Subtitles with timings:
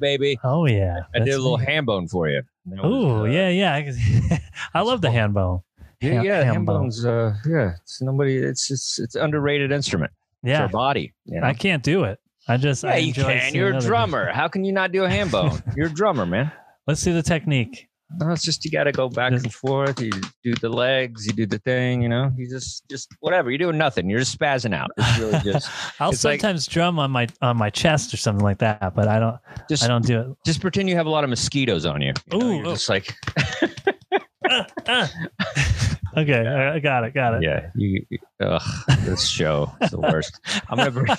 [0.00, 0.38] Baby.
[0.42, 1.66] Oh yeah, I did a little me.
[1.66, 2.42] ham bone for you.
[2.82, 3.74] Oh uh, yeah, yeah.
[4.74, 5.60] I love the hand bone.
[6.00, 6.42] yeah, ham- yeah.
[6.44, 6.80] ham Ham bone.
[6.82, 7.04] bones.
[7.04, 8.38] Uh, yeah, it's nobody.
[8.38, 10.12] It's it's it's underrated instrument.
[10.42, 11.12] It's Yeah, our body.
[11.26, 11.46] You know?
[11.46, 12.18] I can't do it.
[12.48, 13.54] I just yeah, I you can.
[13.54, 14.32] You're a drummer.
[14.32, 15.62] How can you not do a ham bone?
[15.76, 16.50] You're a drummer, man.
[16.86, 17.88] Let's see the technique.
[18.18, 20.00] No, it's just you got to go back and forth.
[20.00, 20.10] You
[20.42, 22.02] do the legs, you do the thing.
[22.02, 23.50] You know, you just just whatever.
[23.50, 24.10] You're doing nothing.
[24.10, 24.90] You're just spazzing out.
[24.96, 28.44] It's really just I'll It's like- sometimes drum on my on my chest or something
[28.44, 30.26] like that, but I don't just I don't do it.
[30.44, 32.12] just pretend you have a lot of mosquitoes on you.
[32.32, 32.46] you know?
[32.46, 32.72] Ooh, You're oh.
[32.72, 33.14] just like
[34.50, 35.06] uh, uh.
[36.20, 37.42] Okay, I I got it, got it.
[37.42, 37.70] yeah.
[37.74, 38.62] You, you- ugh,
[39.04, 40.40] this show is the worst.
[40.68, 41.06] I'm gonna bring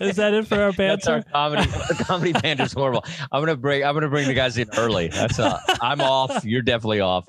[0.00, 1.66] Is that it for our that's our comedy.
[1.70, 3.04] The comedy band is horrible.
[3.30, 3.84] I'm gonna bring.
[3.84, 5.08] I'm gonna bring the guys in early.
[5.08, 6.44] That's uh, I'm off.
[6.44, 7.26] You're definitely off.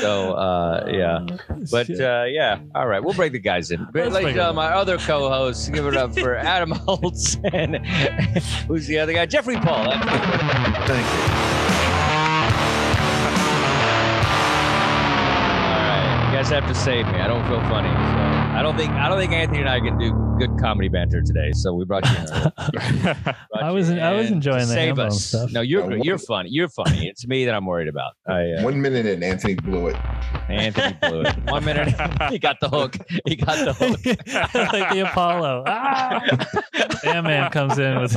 [0.00, 1.26] So uh, yeah.
[1.70, 3.84] But uh, yeah, all right, we'll bring the guys in.
[3.92, 6.70] But Let's ladies bring and them gentlemen, my other co-hosts, give it up for Adam
[6.86, 7.84] Holtz and
[8.68, 9.26] who's the other guy?
[9.26, 9.90] Jeffrey Paul.
[10.86, 11.55] Thank you.
[16.36, 17.14] Guys have to save me.
[17.14, 17.88] I don't feel funny.
[17.88, 21.22] So I don't think I don't think Anthony and I can do good comedy banter
[21.22, 21.50] today.
[21.52, 22.26] So we brought you in.
[22.52, 25.24] Brought I you was- I was enjoying the save us.
[25.24, 25.50] stuff.
[25.50, 26.50] No, you're Yeah, You're funny.
[26.52, 27.08] You're funny.
[27.08, 28.12] It's me that I'm worried about.
[28.28, 29.96] I, uh, One minute in, Anthony blew it.
[30.50, 31.34] Anthony blew it.
[31.50, 31.88] One minute,
[32.30, 32.98] he got the hook.
[33.24, 34.04] He got the hook.
[34.74, 35.64] like the Apollo.
[35.66, 36.20] Ah!
[37.02, 38.14] That man comes in with.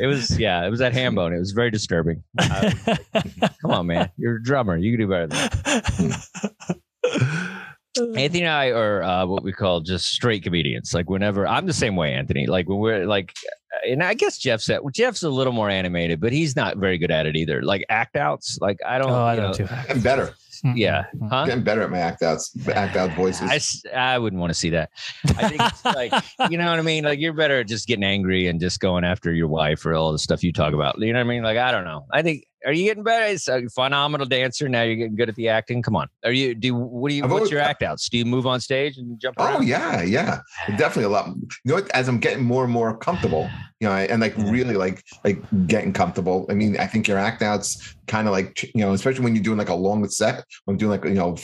[0.00, 0.66] It was yeah.
[0.66, 1.32] It was that ham bone.
[1.32, 2.24] It was very disturbing.
[2.40, 4.10] I was like, Come on, man.
[4.16, 4.76] You're a drummer.
[4.76, 6.80] You can do better than that.
[8.16, 10.92] Anthony and I are uh, what we call just straight comedians.
[10.92, 12.46] Like whenever I'm the same way, Anthony.
[12.46, 16.20] Like when we're like, uh, and I guess Jeff's at, Jeff's a little more animated,
[16.20, 17.62] but he's not very good at it either.
[17.62, 18.58] Like act outs.
[18.60, 19.10] Like I don't.
[19.10, 19.90] Oh, I don't know, do that.
[19.90, 20.34] I'm better.
[20.64, 20.76] Mm-hmm.
[20.76, 21.04] Yeah.
[21.14, 21.28] Mm-hmm.
[21.28, 21.46] Huh?
[21.46, 23.84] Getting better at my act outs, act out voices.
[23.94, 24.90] I wouldn't want to see that.
[25.36, 26.12] I think it's like,
[26.50, 27.04] you know what I mean?
[27.04, 30.12] Like, you're better at just getting angry and just going after your wife or all
[30.12, 30.98] the stuff you talk about.
[30.98, 31.42] You know what I mean?
[31.42, 32.06] Like, I don't know.
[32.12, 33.26] I think, are you getting better?
[33.26, 34.68] It's a phenomenal dancer.
[34.68, 35.82] Now you're getting good at the acting.
[35.82, 36.08] Come on.
[36.24, 38.08] Are you, do, what do you, I've what's always- your act outs?
[38.08, 40.40] Do you move on stage and jump oh yeah, yeah,
[40.76, 41.28] definitely a lot.
[41.28, 41.90] You know what?
[41.90, 43.48] As I'm getting more and more comfortable,
[43.80, 46.46] you know, and like really like like getting comfortable.
[46.48, 49.44] I mean, I think your act outs kind of like you know, especially when you're
[49.44, 50.44] doing like a long set.
[50.66, 51.36] I'm doing like you know,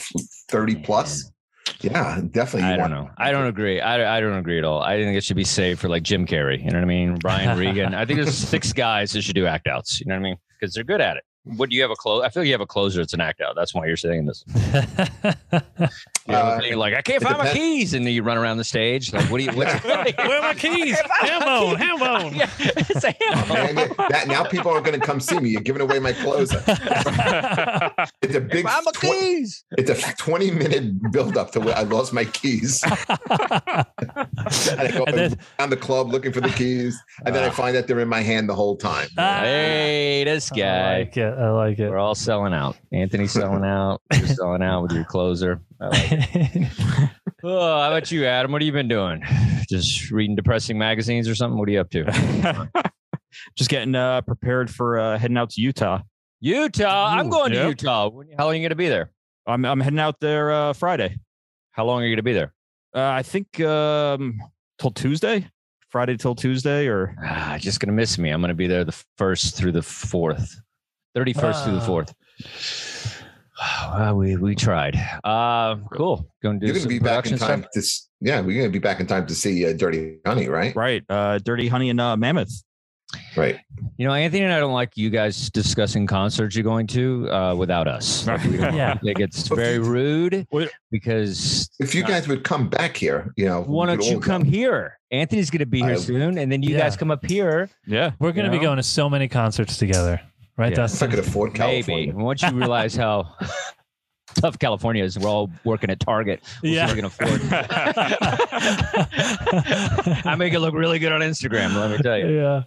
[0.49, 1.31] thirty plus.
[1.81, 2.69] Yeah, definitely.
[2.69, 3.09] I don't know.
[3.17, 3.81] I don't agree.
[3.81, 4.81] I, I don't agree at all.
[4.81, 6.59] I think it should be saved for like Jim Carrey.
[6.63, 7.15] You know what I mean?
[7.15, 7.93] Brian Regan.
[7.93, 9.99] I think there's six guys that should do act outs.
[9.99, 10.37] You know what I mean?
[10.63, 11.25] Because they're good at it.
[11.43, 12.23] What do you have a close?
[12.23, 13.01] I feel like you have a closer.
[13.01, 13.53] It's an act out.
[13.53, 14.45] That's why you're saying this.
[16.27, 18.37] You Uh, ever think, like I can't it find my keys, and then you run
[18.37, 19.11] around the stage.
[19.11, 19.51] Like, what do you?
[19.51, 20.07] What's, Where
[20.37, 20.95] are my keys?
[21.21, 22.35] Hambone, Hambone.
[22.37, 23.75] yeah, it's a ham Man,
[24.09, 25.49] that now people are going to come see me.
[25.49, 26.53] You're giving away my clothes.
[28.21, 28.65] It's a big.
[28.65, 29.65] Find my tw- keys.
[29.77, 32.81] it's a 20 minute build up to where I lost my keys.
[32.83, 32.93] And
[34.79, 37.75] I go And then- around the club looking for the keys, and then I find
[37.75, 39.09] that they're in my hand the whole time.
[39.17, 39.39] Ah.
[39.41, 40.55] Hey, this guy.
[40.55, 40.99] I guy.
[40.99, 41.37] like it.
[41.37, 41.89] I like it.
[41.89, 42.77] We're all selling out.
[42.91, 44.01] Anthony's selling out.
[44.13, 45.59] You're selling out with your closer.
[45.83, 46.71] I like it.
[47.45, 48.53] Oh, how about you, Adam?
[48.53, 49.21] What have you been doing?
[49.69, 51.59] Just reading depressing magazines or something?
[51.59, 52.69] What are you up to?
[53.57, 55.99] Just getting uh, prepared for uh, heading out to Utah.
[56.39, 57.07] Utah.
[57.17, 57.67] I'm Ooh, going to.
[57.67, 58.07] Utah.
[58.07, 59.11] When- How long are you going to be there?
[59.45, 61.17] I'm I'm heading out there uh, Friday.
[61.71, 62.53] How long are you going to be there?
[62.95, 64.39] Uh, I think um,
[64.77, 65.49] till Tuesday,
[65.89, 68.29] Friday till Tuesday, or Ah, just going to miss me.
[68.29, 70.55] I'm going to be there the first through the fourth,
[71.17, 71.85] 31st through the Ah.
[71.85, 73.22] fourth.
[73.93, 74.95] Well, we we tried.
[75.23, 76.27] Uh, cool.
[76.41, 77.83] Going to do You're going to some be back in time stuff.
[77.83, 78.01] to.
[78.21, 80.75] Yeah, we're going to be back in time to see uh, Dirty Honey, right?
[80.75, 82.63] right, uh, Dirty Honey and uh, Mammoth.
[83.37, 83.59] Right.
[83.97, 87.53] You know, Anthony and I don't like you guys discussing concerts you're going to uh,
[87.53, 88.25] without us.
[88.27, 88.93] Like, Yeah.
[88.93, 90.47] I think it's very rude
[90.89, 94.49] because If you guys would come back here, you know, why don't you come go.
[94.49, 94.97] here?
[95.11, 96.79] Anthony's going to be here I- soon, and then you Yeah.
[96.79, 97.69] guys come up here.
[97.85, 98.11] Yeah.
[98.19, 100.19] We're going to You be going to so many concerts together,
[100.57, 100.73] right, Yeah.
[100.73, 101.09] If I Dustin?
[101.11, 102.07] could afford California.
[102.13, 103.35] Maybe once you realize how
[104.35, 106.41] tough California is, we're all working at Target.
[106.61, 106.87] We'll Yeah.
[106.87, 107.41] see if we can afford.
[110.25, 111.75] I make it look really good on Instagram.
[111.75, 112.35] Let me tell you.
[112.35, 112.63] yeah,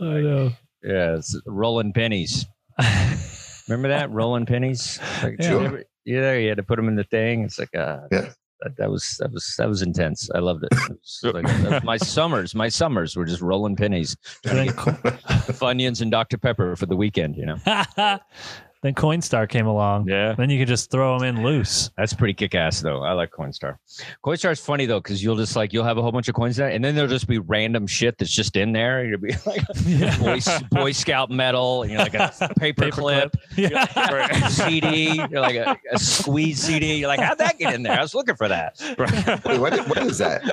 [0.00, 0.52] I know.
[0.82, 2.46] Yeah, it's rolling pennies.
[3.68, 5.00] Remember that rolling pennies?
[5.22, 5.50] Like, Yeah.
[5.50, 7.42] you ever- Yeah, you had to put them in the thing.
[7.44, 8.30] It's like uh, Yeah.
[8.64, 10.28] That, that was that was that was intense.
[10.34, 10.70] I loved it.
[10.72, 14.90] It was like- was my summers, my summers were just rolling pennies, then, Co-
[15.52, 17.36] Funyuns, and Dr Pepper for the weekend.
[17.36, 17.58] You know,
[18.84, 20.06] then Coinstar came along.
[20.06, 20.34] Yeah.
[20.34, 21.90] Then you could just throw them in loose.
[21.96, 23.02] that's pretty kick ass though.
[23.02, 23.76] I like Coinstar.
[24.22, 26.56] Coinstar is funny though because you'll just like you'll have a whole bunch of coins
[26.56, 29.06] there, and then there'll just be random shit that's just in there.
[29.06, 30.18] You'll be like Yeah.
[30.18, 30.38] Boy,
[30.70, 33.34] Boy Scout medal, and you're like a paper, clip.
[33.56, 34.48] Yeah.
[34.48, 36.96] CD, you're like a, a squeeze CD.
[36.96, 37.98] You're like, how'd that get in there?
[37.98, 38.76] I was looking for that.
[38.98, 40.44] Wait, what, what is that?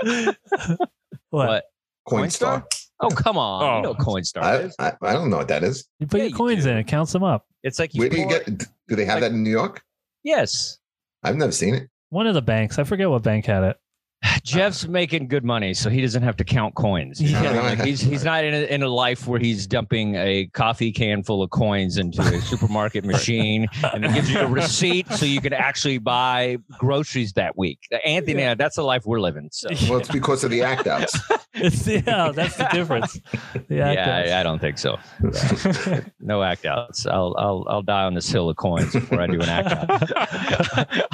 [1.32, 1.48] What?
[1.48, 1.64] What?
[2.08, 2.64] Coinstar?
[3.02, 3.64] Oh, come on.
[3.64, 3.76] Oh.
[3.78, 4.76] You know Coinstar I, is.
[4.80, 5.88] I, I don't know what that is.
[6.00, 6.70] You put Yeah, your coins do.
[6.70, 7.46] in, it counts them up.
[7.64, 8.66] It's like you Where do you pour- get?
[8.88, 9.84] Do they have that in New York?
[10.24, 10.78] Yes.
[11.24, 11.90] I've never seen it.
[12.10, 13.78] One of the banks, I forget what bank had it.
[14.44, 17.22] Jeff's making good money, so he doesn't have to count coins.
[17.22, 17.42] You know?
[17.42, 17.62] Yeah.
[17.62, 21.24] Like, he's he's not in a, in a life where he's dumping a coffee can
[21.24, 25.42] full of coins into a supermarket machine and it gives you a receipt so you
[25.42, 27.80] can actually buy groceries that week.
[27.92, 29.50] Uh, Anthony, uh, that's the life we're living.
[29.52, 31.18] So Well, it's because of the act outs.
[31.54, 33.20] It's, yeah, that's the difference.
[33.68, 34.32] The yeah, act outs.
[34.32, 34.98] I, I don't think so.
[35.24, 36.02] Yeah.
[36.20, 37.06] no act outs.
[37.06, 39.92] I'll I'll I'll die on this hill of coins before I do an act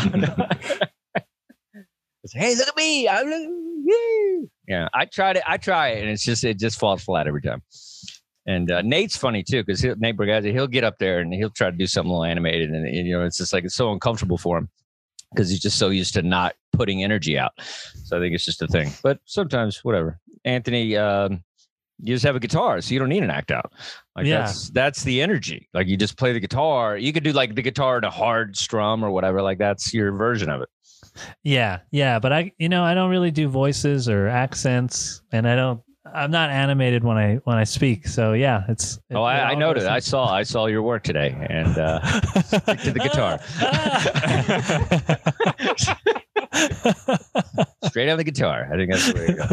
[0.07, 0.89] out.
[2.27, 3.07] It's, hey, look at me!
[3.07, 3.27] I'm
[3.85, 4.49] woo.
[4.67, 4.89] yeah.
[4.93, 5.43] I tried it.
[5.47, 7.61] I try it, and it's just it just falls flat every time.
[8.45, 11.69] And uh, Nate's funny too because Nate Bargatze, he'll get up there and he'll try
[11.69, 13.91] to do something a little animated, and, and, you know it's just like it's so
[13.91, 14.69] uncomfortable for him
[15.33, 17.53] because he's just so used to not putting energy out.
[18.03, 18.91] So I think it's just a thing.
[19.03, 20.19] But sometimes, whatever.
[20.43, 21.43] Anthony, um,
[21.99, 23.71] you just have a guitar, so you don't need an act out.
[24.15, 24.39] Like Yeah.
[24.39, 25.67] that's that's the energy.
[25.73, 26.97] Like you just play the guitar.
[26.97, 29.41] You could do like the guitar in a hard strum or whatever.
[29.41, 30.69] Like that's your version of it.
[31.43, 35.55] Yeah, yeah, but I, you know, I don't really do voices or accents, and I
[35.55, 35.81] don't.
[36.13, 38.07] I'm not animated when I when I speak.
[38.07, 38.97] So yeah, it's.
[39.13, 39.81] Oh, I, I noted.
[39.81, 40.33] goes I saw.
[40.33, 41.99] I saw your work today, and uh,
[42.41, 43.39] stick to the guitar.
[47.85, 48.67] straight on the guitar.
[48.71, 49.43] I think that's the way to go.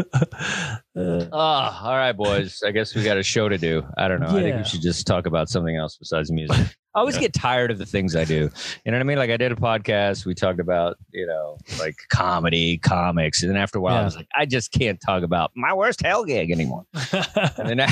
[1.01, 2.61] Uh, Oh, all right, boys.
[2.65, 3.83] I guess we got a show to do.
[3.97, 4.27] I don't know.
[4.27, 6.67] I think we should just talk about something else besides music.
[6.95, 8.35] I always get tired of the things I do.
[8.35, 9.17] You know what I mean?
[9.17, 10.25] Like I did a podcast.
[10.25, 13.43] We talked about, you know, like comedy, comics.
[13.43, 16.01] And then after a while, I was like, I just can't talk about my worst
[16.01, 16.85] hell gig anymore.
[17.57, 17.87] And then now,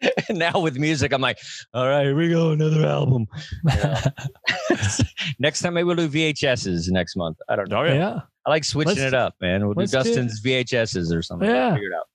[0.28, 1.38] and now with music, I'm like,
[1.74, 2.50] all right, here we go.
[2.52, 3.26] Another album.
[3.64, 3.94] You know?
[5.38, 7.38] next time, maybe we'll do VHSs next month.
[7.48, 7.80] I don't know.
[7.80, 7.94] Oh yeah.
[7.94, 9.64] yeah, I like switching Let's- it up, man.
[9.64, 11.48] We'll do let's do- Dustin's VHSs or something.
[11.48, 11.74] Yeah.
[11.74, 12.06] Figure it out.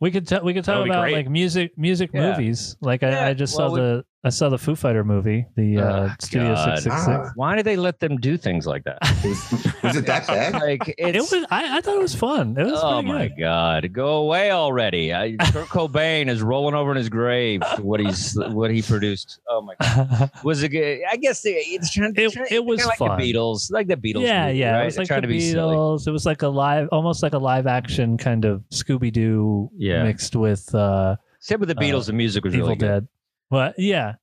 [0.00, 1.14] we could t- we could talk about great.
[1.14, 2.30] like music music Yeah.
[2.32, 2.76] movies.
[2.80, 5.46] Like Yeah, I, I just well, saw we- the I saw the Foo Fighter movie,
[5.56, 6.78] the uh, Oh, Studio God.
[6.78, 7.24] Six Six Ah.
[7.24, 7.32] Six.
[7.34, 8.98] Why do they let them do things like that?
[9.24, 10.52] Was, was it that bad?
[10.54, 11.32] Like It was.
[11.50, 12.56] I, I thought it was fun.
[12.56, 13.38] It was oh my good.
[13.40, 13.92] God!
[13.92, 15.12] Go away already!
[15.12, 19.40] I, Kurt Cobain is rolling over in his grave for what he's what he produced.
[19.48, 20.30] Oh my God!
[20.44, 21.00] Was it good?
[21.10, 23.18] I guess they, it's trying, It- trying- it was like fun.
[23.18, 24.22] the Beatles, like the Beatles.
[24.22, 24.72] yeah, movie, yeah.
[24.76, 24.82] right?
[24.82, 25.74] It was like the to silly.
[25.76, 26.06] Beatles.
[26.06, 30.04] It was like a live, almost like a live action kind of Scooby Doo Yeah.
[30.04, 32.86] mixed with uh, Except with the Beatles, the music was Evil really good.
[32.86, 33.08] Dead.
[33.50, 34.14] Well, yeah,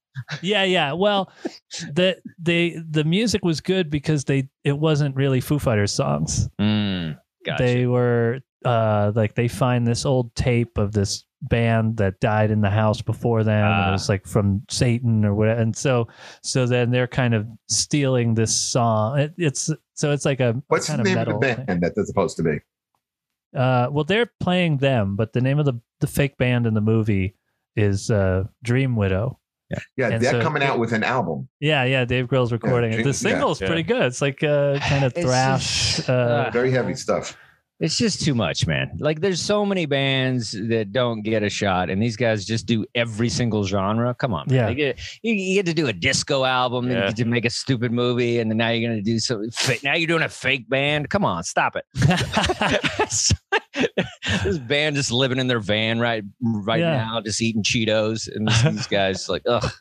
[0.42, 0.94] yeah, yeah.
[0.94, 1.32] Well,
[1.94, 6.50] the they the music was good because they it wasn't really Foo Fighters songs.
[6.60, 7.64] Mm, gotcha.
[7.64, 12.60] They were uh like they find this old tape of this band that died in
[12.60, 13.88] the house before them and Ah.
[13.88, 16.10] it was like from Satan or whatever and so
[16.44, 20.88] so then they're kind of stealing this song it, it's so it's like a What's
[20.88, 22.60] the kind name of of the metal band that that's supposed to be?
[23.58, 26.82] uh well they're playing them but the name of the the fake band in the
[26.82, 27.36] movie
[27.78, 29.39] is uh Dream Widow
[29.98, 31.48] Yeah, And they're so- coming out with an album.
[31.60, 33.68] yeah yeah Dave Grohl's recording it the yeah, single's yeah.
[33.68, 36.50] pretty good it's like uh kind of thrash just- uh.
[36.52, 37.38] Very heavy stuff.
[37.82, 38.92] It's just too much, man.
[39.00, 42.86] Like there's so many bands that don't get a shot, and these guys just do
[42.94, 44.14] every single genre.
[44.14, 44.56] Come on, man.
[44.56, 44.74] Yeah.
[44.74, 47.04] Get, you, you get to do a disco album, then Yeah.
[47.04, 49.48] you get to make a stupid movie, and then now you're gonna do some.
[49.82, 51.10] Now you're doing a fake band.
[51.10, 51.86] Come on, stop it.
[54.44, 56.98] this band just living in their van right right Yeah.
[56.98, 59.72] now, just eating Cheetos, and these guys like, ugh.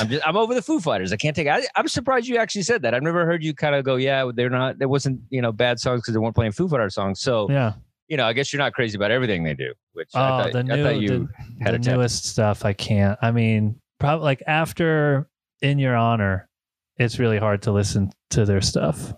[0.00, 1.12] I'm just I'm over the Foo Fighters.
[1.12, 1.48] I can't take.
[1.48, 2.92] I, I'm surprised you actually said that.
[2.94, 4.78] I've never heard you kind of go, yeah, they're not.
[4.78, 7.20] There wasn't you know bad songs because they weren't playing Foo Fighter songs.
[7.22, 7.74] So yeah
[8.08, 10.52] you know, I guess you're not crazy about everything they do, which I, Oh, thought,
[10.52, 11.94] the I new, thought you the, had the a tip.
[11.94, 12.62] newest stuff.
[12.62, 13.18] I can't.
[13.22, 15.28] I mean, probably like after
[15.62, 16.46] In Your Honor,
[16.98, 19.14] it's really hard to listen to their stuff.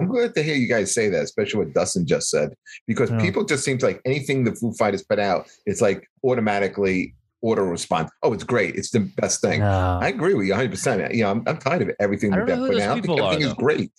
[0.00, 2.54] I'm glad to hear you guys say that, especially what Dustin just said,
[2.86, 3.20] because Yeah.
[3.20, 7.64] people just seem to like anything the Foo Fighters put out, it's like automatically auto
[7.64, 8.10] response.
[8.22, 8.76] Oh, it's great.
[8.76, 9.60] It's the best thing.
[9.60, 9.98] No.
[10.00, 10.70] I agree with you 100.
[10.70, 12.90] percent You know, I'm, I'm tired of everything that they're putting out.
[12.90, 13.62] I think people are, everything is though.
[13.62, 13.92] great.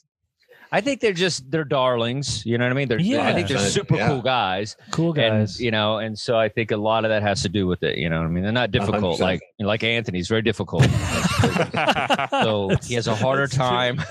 [0.76, 2.44] I think they're just they're darlings.
[2.48, 2.88] You know what I mean?
[2.88, 3.28] They're, Yeah.
[3.28, 4.08] I think they're super yeah.
[4.08, 5.56] cool guys, cool guys.
[5.56, 7.84] and you know, and so I think a lot of that has to do with
[7.84, 8.00] it.
[8.00, 8.42] You know what I mean?
[8.44, 9.22] They're not difficult 100%.
[9.22, 10.84] like like Anthony's very difficult.
[12.42, 13.64] so he has a harder It's true.
[13.64, 14.02] time,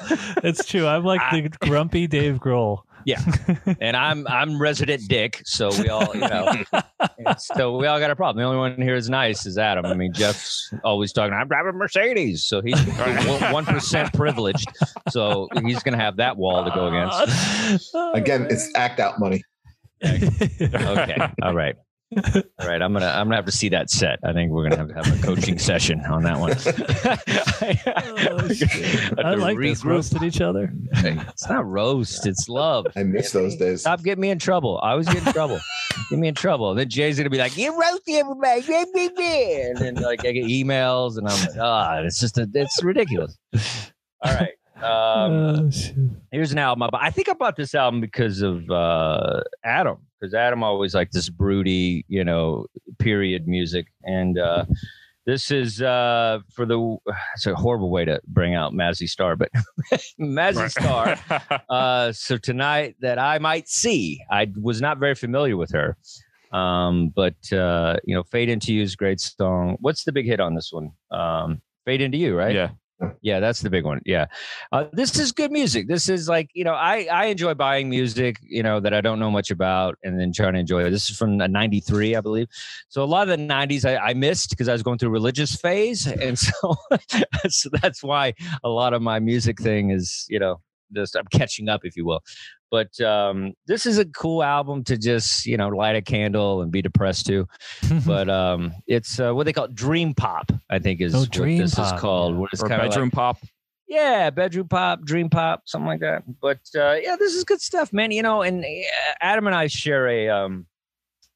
[0.45, 0.87] it's true.
[0.87, 2.83] I'm like the grumpy Dave Grohl.
[3.05, 3.21] Yeah.
[3.81, 5.43] and I'm I'm resident dick.
[5.45, 6.53] So we all you know,
[7.39, 8.43] so we all got a problem.
[8.43, 9.87] The only one here is nice is Adam.
[9.87, 11.35] I mean, Jeff's always talking.
[11.35, 12.81] I'm driving a Mercedes, so he's
[13.53, 14.69] one percent privileged.
[15.11, 17.95] So he's gonna have that wall to go against.
[18.15, 19.43] Again, it's act out money.
[20.05, 21.17] Okay.
[21.43, 21.77] All right.
[22.15, 22.83] All right.
[22.83, 24.19] I'm gonna I'm gonna have to see that set.
[24.25, 26.53] I think we're gonna have to have a coaching session on that one.
[27.65, 28.39] Oh,
[29.25, 29.85] I like this regroup.
[29.85, 30.73] roasted each other.
[30.93, 32.27] It's not roast.
[32.27, 32.87] It's love.
[32.97, 33.81] I miss those days.
[33.83, 34.81] Stop getting me in trouble.
[34.83, 35.61] I always get in trouble.
[36.11, 36.75] get me in trouble.
[36.75, 40.33] Then Jay's gonna be like, "You roasted everybody," blah, blah, blah." and then like I
[40.33, 43.37] get emails, and I'm like, "Ah, it's just a, it's ridiculous."
[44.25, 44.53] All right.
[44.83, 45.71] Um, Oh,
[46.31, 46.89] here's an album.
[46.93, 51.29] I think I bought this album because of uh, Adam, because Adam always liked this
[51.29, 52.67] broody, you know,
[52.99, 54.65] period music, and uh,
[55.27, 56.97] this is uh, for the.
[57.35, 59.51] It's a horrible way to bring out Mazzy Star, but
[60.21, 61.19] Mazzy Star.
[61.69, 65.97] Uh, so tonight that I might see, I was not very familiar with her.
[66.53, 69.77] Um, but uh, you know, Fade Into You is a great song.
[69.81, 70.91] What's the big hit on this one?
[71.11, 72.55] Um, Fade Into You, right?
[72.55, 72.71] Yeah.
[73.21, 74.01] Yeah, that's the big one.
[74.05, 74.27] Yeah.
[74.71, 75.89] Uh, this is good music.
[75.89, 79.19] This is like, you know, I, I enjoy buying music, you know, that I don't
[79.19, 80.91] know much about and then trying to enjoy it.
[80.91, 82.49] This is from uh, 93, I believe.
[82.89, 85.13] So a lot of the 90s I, I missed because I was going through a
[85.13, 86.07] religious phase.
[86.07, 86.75] And so,
[87.49, 90.61] so that's why a lot of my music thing is, you know,
[90.95, 92.21] just I'm catching up, if you will.
[92.71, 96.73] But um, this is a cool album to just, you know, light a candle and
[96.73, 97.47] be depressed to
[98.07, 100.51] but um, it's uh, what they call dream pop.
[100.71, 102.33] I think is Oh, what dream this pop, is called.
[102.35, 102.39] yeah.
[102.41, 103.37] What it's or kind of bedroom pop.
[103.89, 106.23] yeah, bedroom pop, dream pop, something like that.
[106.41, 108.11] But uh, yeah, this is good stuff, man.
[108.11, 108.69] You know, and uh,
[109.21, 110.67] Adam and I share a um,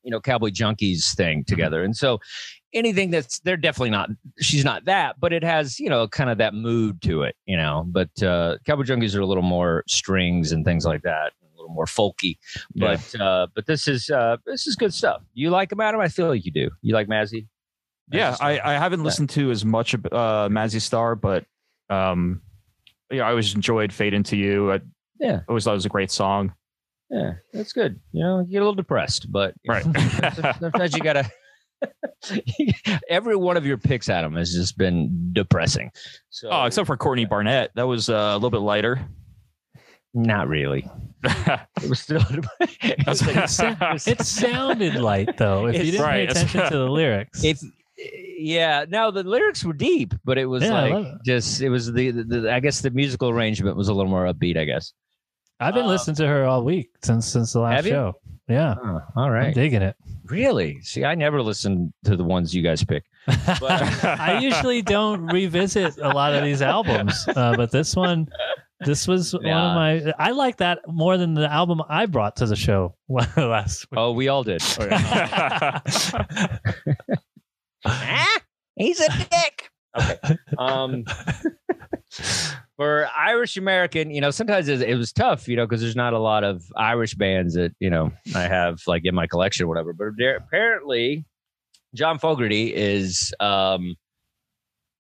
[0.07, 2.21] you know, cowboy junkies thing together, and so
[2.73, 4.09] anything that's they're definitely not.
[4.41, 7.57] She's not that, but it has you know kind of that mood to it, you
[7.57, 7.85] know.
[7.87, 11.33] But uh, cowboy junkies are a little more strings and things like that.
[11.43, 12.39] A little more folky,
[12.75, 12.97] Yeah.
[12.97, 15.23] but uh, but this is uh, this is good stuff.
[15.35, 16.01] You like them, Adam?
[16.01, 16.71] I feel like you do.
[16.83, 17.49] You like Mazzy?
[18.13, 19.07] Yeah, I, I haven't Yeah.
[19.07, 21.45] listened to as much of uh, Mazzy Star, but
[21.91, 22.41] um,
[23.11, 24.71] yeah, I always enjoyed Fade Into You.
[24.73, 24.81] I
[25.19, 25.41] Yeah.
[25.49, 26.55] always thought it was a great song.
[27.11, 28.01] Yeah, that's good.
[28.13, 29.85] You know, you get a little depressed, but Right.
[29.87, 31.31] know, sometimes- you gotta.
[33.09, 35.91] Every one of your picks, Adam, has just been depressing.
[36.31, 39.01] So, oh, except for Courtney Barnett, that was uh, a little bit lighter.
[40.15, 40.89] not really.
[41.83, 42.23] It was still.
[42.61, 43.77] it was like- it, sa-
[44.11, 45.67] it sounded light though.
[45.67, 47.61] If you didn't Right, pay attention to the lyrics, if
[48.39, 51.15] yeah, no, the lyrics were deep, but it was Yeah, like it.
[51.25, 54.25] just it was the, the, the I guess the musical arrangement was a little more
[54.25, 54.57] upbeat.
[54.57, 54.93] I guess.
[55.61, 58.15] I've been uh, listening to her all week since since the last show.
[58.49, 59.97] Yeah, Oh, all I'm digging it.
[60.27, 60.81] really?
[60.83, 63.05] See, I never listen to the ones you guys pick.
[63.27, 68.29] But- I usually don't revisit a lot of these albums, uh, but this one,
[68.81, 70.13] this was one of my.
[70.19, 73.99] I like that more than the album I brought to the show last week.
[73.99, 74.63] Oh, we all did.
[77.85, 78.41] ah,
[78.77, 79.71] he's a dick.
[79.99, 80.37] Okay.
[80.59, 81.05] Um,
[82.77, 86.19] for Irish American, you know, sometimes it, was tough, you know, because there's not a
[86.19, 89.93] lot of Irish bands that you know I have like in my collection or whatever.
[89.93, 91.25] But there, apparently,
[91.95, 93.97] John Fogerty is um,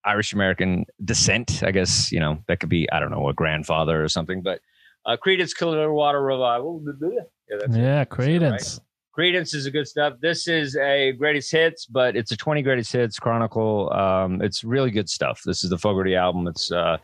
[0.04, 1.62] Irish American descent.
[1.62, 4.42] I guess you know that could be I don't know a grandfather or something.
[4.42, 4.60] But
[5.04, 6.82] uh, Creedence Clearwater Revival.
[7.00, 8.04] Yeah, yeah,
[8.52, 8.80] right.
[9.16, 9.36] Creedence.
[9.36, 10.14] Creedence is a good stuff.
[10.20, 13.92] This is a greatest hits, but it's a 20 greatest hits chronicle.
[13.92, 15.42] Um, it's really good stuff.
[15.44, 16.46] This is the Fogerty album.
[16.46, 16.98] It's uh,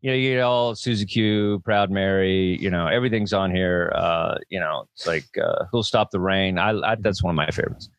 [0.00, 3.92] you know, you get all Susie Q, Proud Mary, you know, everything's on here.
[3.94, 6.58] Uh, you know, it's like uh, Who'll Stop the Rain.
[6.58, 7.90] I, I that's one of my favorites.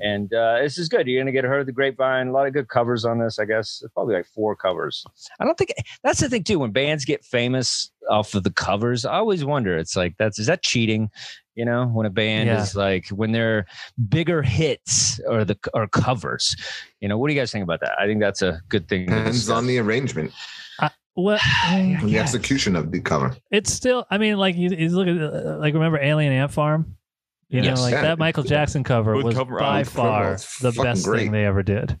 [0.00, 1.06] And uh, this is good.
[1.06, 2.28] You're gonna get heard of the grapevine.
[2.28, 3.82] A lot of good covers on this, I guess.
[3.94, 5.04] Probably like four covers.
[5.38, 6.58] I don't think that's the thing too.
[6.58, 9.76] When bands get famous off of the covers, I always wonder.
[9.76, 11.10] It's like that's is that cheating?
[11.54, 12.62] You know, when a band Yeah.
[12.62, 13.66] is like when they're
[14.08, 16.56] bigger hits or the or covers.
[17.00, 17.92] You know, what do you guys think about that?
[17.98, 19.06] I think that's a good thing.
[19.06, 20.32] to Depends on the arrangement
[21.14, 23.36] Well, and the execution of the cover.
[23.50, 24.06] it's still.
[24.10, 26.96] I mean, like you, you look at uh, like remember Alien Ant Farm.
[27.50, 28.00] You know, like Yeah.
[28.02, 29.58] that Michael Jackson cover Good was cover.
[29.58, 31.18] by far it's the best great.
[31.24, 32.00] thing they ever did.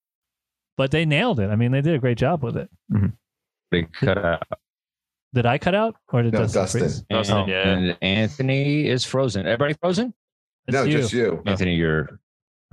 [0.77, 1.49] But they nailed it.
[1.49, 2.69] I mean, they did a great job with it.
[2.91, 3.07] Mm-hmm.
[3.71, 4.43] They cut out.
[5.33, 6.61] Did I cut out or did No, Dustin?
[6.61, 6.79] Dustin.
[6.81, 7.03] freeze?
[7.09, 7.67] Dustin, and, yeah.
[7.69, 9.45] and Anthony is frozen.
[9.45, 10.13] Everybody frozen?
[10.67, 10.97] It's no, you.
[10.97, 11.41] just you.
[11.45, 11.49] Oh.
[11.49, 12.19] Anthony, you're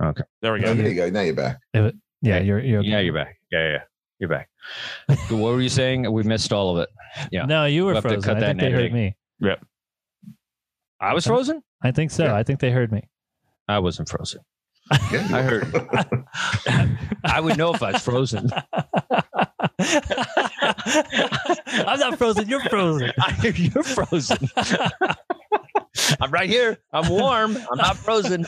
[0.03, 0.23] okay.
[0.41, 0.73] There we Oh, go.
[0.75, 1.09] there you go.
[1.09, 1.59] Now you're back.
[1.73, 3.37] Yeah, you're you're yeah, you're back.
[3.51, 3.81] Yeah, yeah, yeah.
[4.19, 4.49] you're back.
[5.29, 6.11] what were you saying?
[6.11, 6.89] We missed all of it.
[7.31, 7.45] yeah.
[7.45, 8.21] No, you were We'll frozen.
[8.21, 9.15] cut I that think they heard editing.
[9.41, 9.55] me.
[10.99, 11.63] I was frozen.
[11.81, 12.25] I think so.
[12.25, 12.35] Yeah.
[12.35, 13.07] I think they heard me.
[13.69, 14.41] I wasn't frozen.
[15.11, 15.43] Yeah, I are.
[15.65, 16.97] heard.
[17.23, 18.49] I would know if I was frozen.
[21.87, 22.47] I'm not frozen.
[22.47, 23.11] You're frozen.
[23.19, 24.37] I, you're frozen.
[26.21, 26.77] I'm right here.
[26.93, 27.57] I'm warm.
[27.71, 28.45] I'm not frozen.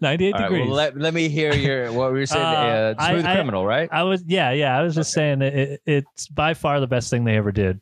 [0.00, 0.66] 98 All right, degrees.
[0.66, 2.44] well, let, let me hear your what were you saying?
[2.44, 3.88] Uh, Uh, smooth I- I- criminal, right?
[3.92, 4.76] I was, yeah, yeah.
[4.78, 7.80] I was just saying it, it, it's by far the best thing they ever did.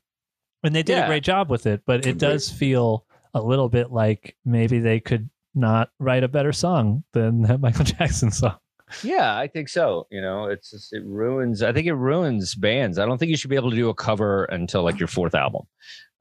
[0.63, 1.05] And they did Yeah.
[1.05, 3.05] a great job with it, but it does feel
[3.35, 5.29] a little bit like maybe they could
[5.59, 8.57] not write a better song than that Michael Jackson song.
[9.03, 10.07] Yeah, I think so.
[10.11, 11.63] You know, it's just, it ruins.
[11.63, 12.99] I think it ruins bands.
[12.99, 15.35] I don't think you should be able to do a cover until like your fourth
[15.35, 15.63] album.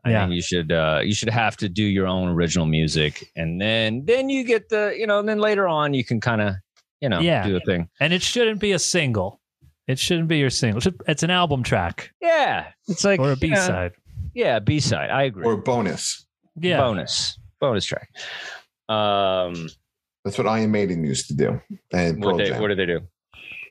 [0.03, 0.24] I Yeah.
[0.25, 4.03] think you should uh, you should have to do your own original music, and then
[4.06, 6.56] then you get the you know, and then later on you can kind of
[7.01, 7.46] you know Yeah.
[7.48, 7.89] do a thing.
[8.00, 9.39] And it shouldn't be a single.
[9.88, 10.82] It shouldn't be your single.
[11.08, 13.94] It's an album track Yeah, it's like or a you B know, side.
[14.34, 15.10] Yeah, B side.
[15.10, 15.46] I agree.
[15.46, 16.25] or bonus.
[16.60, 16.77] Yeah.
[16.79, 18.10] bonus bonus track.
[18.89, 19.67] Um,
[20.24, 21.62] That's what Iron Maiden used to do.
[21.94, 23.01] And what they what do they do?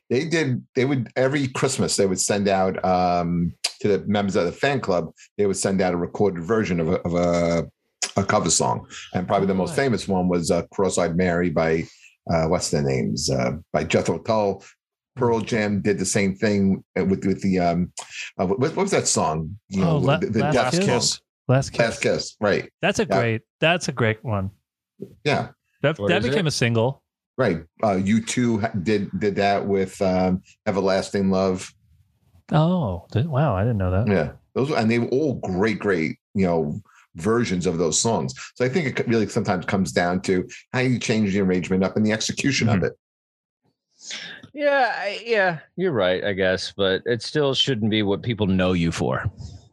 [0.09, 4.45] they did they would every christmas they would send out um to the members of
[4.45, 7.67] the fan club they would send out a recorded version of a, of a,
[8.15, 9.83] a cover song and probably the most Right.
[9.83, 11.83] famous one was uh, cross-eyed mary by
[12.31, 14.63] uh what's their names uh by jethro tull
[15.17, 17.91] pearl jam did the same thing with with the um
[18.39, 21.09] uh, what, what was that song you Oh, La- the, the Last Death Kiss?
[21.11, 21.19] song.
[21.49, 21.79] Last kiss.
[21.81, 23.19] last kiss right That's a Yeah.
[23.19, 23.41] great.
[23.59, 24.51] That's a great one.
[25.23, 25.49] Yeah
[25.81, 26.49] That What that is became it?
[26.49, 27.03] a single.
[27.37, 31.71] right uh U2 did did that with um everlasting love
[32.51, 33.57] Oh, did- wow!
[33.57, 34.07] I didn't know that.
[34.07, 36.79] Yeah, those and they were all great, great, you know,
[37.15, 38.33] versions of those songs.
[38.55, 41.97] So I think it really sometimes comes down to how you change the arrangement up
[41.97, 42.93] and the execution of it.
[44.53, 46.23] Yeah, I, yeah, you're right.
[46.23, 49.25] I guess, but it still shouldn't be what people know you for.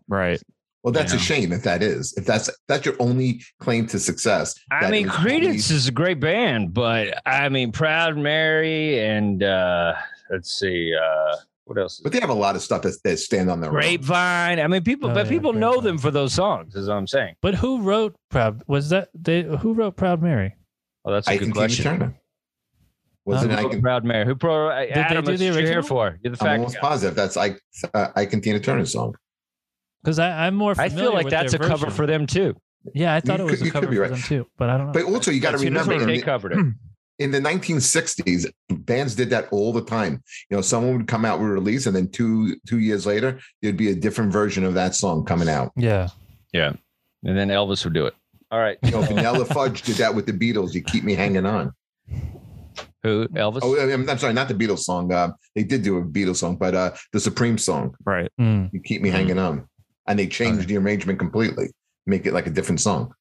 [0.08, 0.42] Right.
[0.84, 1.18] Well, that's Yeah.
[1.18, 2.12] a shame if that is.
[2.16, 4.54] If that's that's your only claim to success.
[4.70, 9.42] I mean, is Creedence only- is a great band, but I mean, Proud Mary and
[9.42, 9.94] uh
[10.30, 11.94] let's see, uh what else?
[11.94, 13.76] Is but they have a lot of stuff that, that stand on their own.
[13.76, 14.60] Grapevine.
[14.60, 16.74] I mean, people, Oh, but yeah, people know them for those songs.
[16.76, 17.36] Is what I'm saying.
[17.40, 18.62] But who wrote Proud?
[18.66, 19.42] Was that they?
[19.44, 20.54] Who wrote Proud Mary?
[21.06, 21.84] Oh, that's a I good question.
[21.84, 22.14] Turner.
[23.24, 23.60] Wasn't Who it?
[23.60, 24.26] I wrote Proud Mary.
[24.26, 24.68] Who pro?
[24.68, 25.82] Did they Adam, do the what here original?
[25.82, 26.18] for.
[26.22, 26.80] You're the fact I'm almost guy.
[26.82, 27.56] positive that's I
[27.94, 29.14] uh, I can Tina Turner song.
[30.04, 30.74] Because I'm more.
[30.78, 32.54] I feel like with that's a their cover for them too.
[32.94, 34.10] Yeah, I thought You it was could- a cover be for right.
[34.10, 34.92] them too, but I don't know.
[34.92, 36.58] But also you got to As soon as remember they in the, covered it.
[37.18, 40.22] in the 1960s, bands did that all the time.
[40.50, 43.40] You know, someone would come out with a release, and then two two years later,
[43.62, 45.72] there'd be a different version of that song coming out.
[45.76, 46.08] yeah,
[46.52, 46.74] yeah,
[47.24, 48.14] And then Elvis would do it.
[48.50, 48.76] All right.
[48.84, 50.74] You know, Vanilla Fudge did that with the Beatles.
[50.74, 51.72] You keep me hanging on.
[53.02, 53.26] Who?
[53.28, 53.60] Elvis?
[53.62, 55.12] Oh, I'm, I'm sorry, not the Beatles song.
[55.12, 57.94] Uh, they did do a Beatles song, but uh, the Supreme song.
[58.04, 58.30] Right.
[58.40, 58.70] Mm.
[58.72, 59.66] You keep me hanging on,
[60.06, 61.70] and they changed the arrangement completely,
[62.06, 63.14] make it like a different song.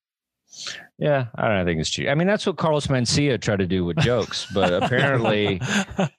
[0.99, 2.07] Yeah, I don't think it's cheap.
[2.07, 5.59] I mean, that's what Carlos Mencia tried to do with jokes, but apparently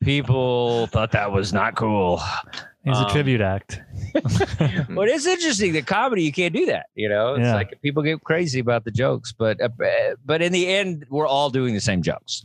[0.03, 2.21] people thought that was not cool.
[2.85, 3.81] he's a Um, tribute act.
[4.89, 6.87] But it's interesting that comedy you can't do that.
[6.97, 7.55] You know, it's Yeah.
[7.55, 9.69] like people get crazy about the jokes, but uh,
[10.25, 12.45] but in the end, we're all doing the same jokes.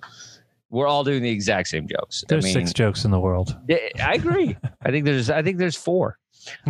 [0.69, 2.23] We're all doing the exact same jokes.
[2.29, 3.57] There's I mean, six jokes in the world.
[4.03, 4.55] I agree.
[4.83, 6.17] I think there's I think there's four.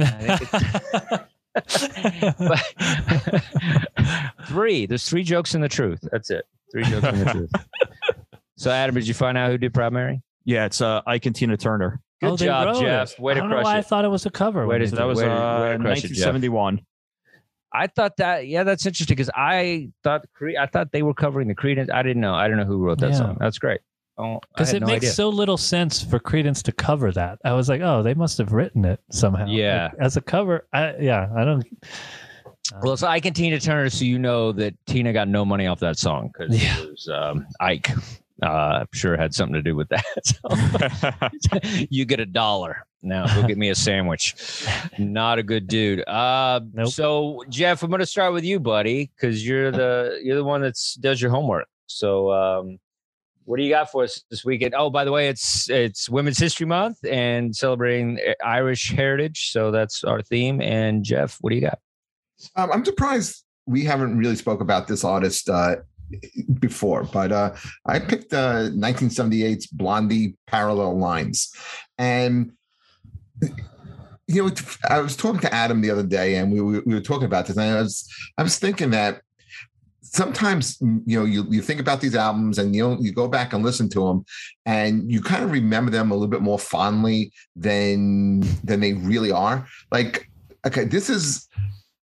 [1.53, 1.69] But
[4.47, 4.85] three.
[4.85, 5.99] There's three jokes in the truth.
[6.11, 6.45] That's it.
[6.71, 7.51] Three jokes in the truth.
[8.57, 10.21] So, Adam, did you find out who did primary?
[10.45, 12.01] Yeah, it's uh, Ike and Tina Turner.
[12.21, 13.13] Good Oh, job, wrote Jeff.
[13.13, 13.19] it.
[13.19, 14.67] Way to I don't know crush why I thought it was a cover.
[14.67, 16.81] Way when to So that was Way to- uh, way to crush it, 1971.
[17.71, 18.47] I thought that.
[18.47, 21.91] Yeah, that's interesting because I thought Cre- I thought they were covering the Creedence.
[21.93, 22.33] I didn't know.
[22.33, 23.17] I don't know who wrote that Yeah.
[23.17, 23.37] song.
[23.39, 23.79] That's great.
[24.19, 27.39] Oh, because it makes so little sense for Creedence to cover that.
[27.45, 29.45] I was like, oh, they must have written it somehow.
[29.47, 29.85] Yeah.
[29.93, 30.67] Like, as a cover.
[30.73, 31.65] I, yeah, I don't.
[32.83, 35.79] Well, so I can Tina Turner, so you know that Tina got no money off
[35.79, 36.79] that song because Yeah.
[36.81, 37.89] it was um, Ike.
[38.43, 40.05] Uh, I'm sure had something to do with that.
[40.25, 43.25] So you get a dollar now.
[43.35, 44.35] Go get me a sandwich.
[44.97, 46.07] Not a good dude.
[46.07, 46.89] Uh, Nope.
[46.89, 50.61] So Jeff, I'm going to start with you, buddy, because you're the you're the one
[50.61, 51.67] that's does your homework.
[51.87, 52.79] So um,
[53.49, 54.75] what do you got for us this weekend?
[54.77, 59.49] Oh, by the way, it's it's Women's History Month and celebrating Irish heritage.
[59.49, 60.61] So that's our theme.
[60.61, 61.79] And Jeff, what do you got?
[62.55, 65.77] Um, I'm surprised we haven't really spoke about this artist uh,
[66.59, 67.55] before, but uh,
[67.87, 71.51] I picked uh, 1978's Blondie Parallel Lines,
[71.97, 72.51] and
[74.27, 74.51] you know,
[74.87, 77.47] I was talking to Adam the other day, and we, we, we were talking about
[77.47, 78.07] this, and I was
[78.37, 79.23] I was thinking that
[80.11, 83.63] sometimes you know you, you think about these albums and you you go back and
[83.63, 84.25] listen to them
[84.65, 89.31] and you kind of remember them a little bit more fondly than than they really
[89.31, 90.29] are like
[90.65, 91.47] okay this is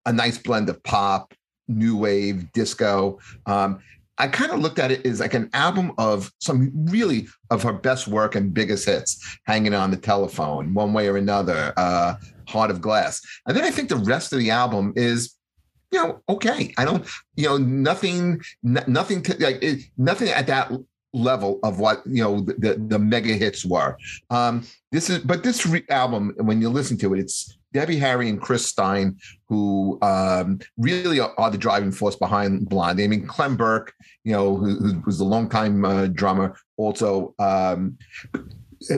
[0.06, 1.32] a nice blend of pop
[1.66, 3.80] new wave disco um
[4.16, 7.72] I kind of looked at it as like an album of some really of her
[7.72, 12.14] best work and biggest hits, hanging on the telephone, one way or another, uh,
[12.46, 13.20] Heart of Glass.
[13.48, 15.34] And then I think the rest of the album is
[15.94, 16.74] you know, okay.
[16.76, 20.72] I don't, you know, nothing, n- nothing to like, it, nothing at that
[21.12, 23.96] level of what you know the the, mega hits were.
[24.30, 28.28] Um, this is, but this re- album, when you listen to it, it's Debbie Harry
[28.28, 29.16] and Chris Stein
[29.48, 33.04] who um, really are, are the driving force behind Blondie.
[33.04, 37.96] I mean, Clem Burke, you know, who, who was a longtime uh, drummer, also um,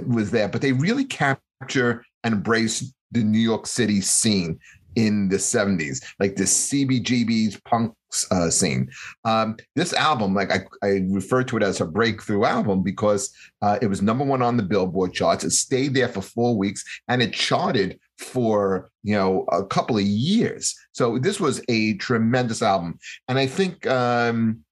[0.06, 4.59] was there, but they really capture and embrace the New York City scene
[4.96, 7.94] in the 70s, like the CBGB's punk
[8.30, 8.90] uh, scene.
[9.24, 13.78] Um, this album, like I, I refer to it as a breakthrough album because uh,
[13.80, 15.44] it was number one on the Billboard charts.
[15.44, 20.02] It stayed there for four weeks and it charted for you know a couple of
[20.02, 20.74] years.
[20.92, 23.87] So this was a tremendous album, and I think.
[23.87, 24.62] Um,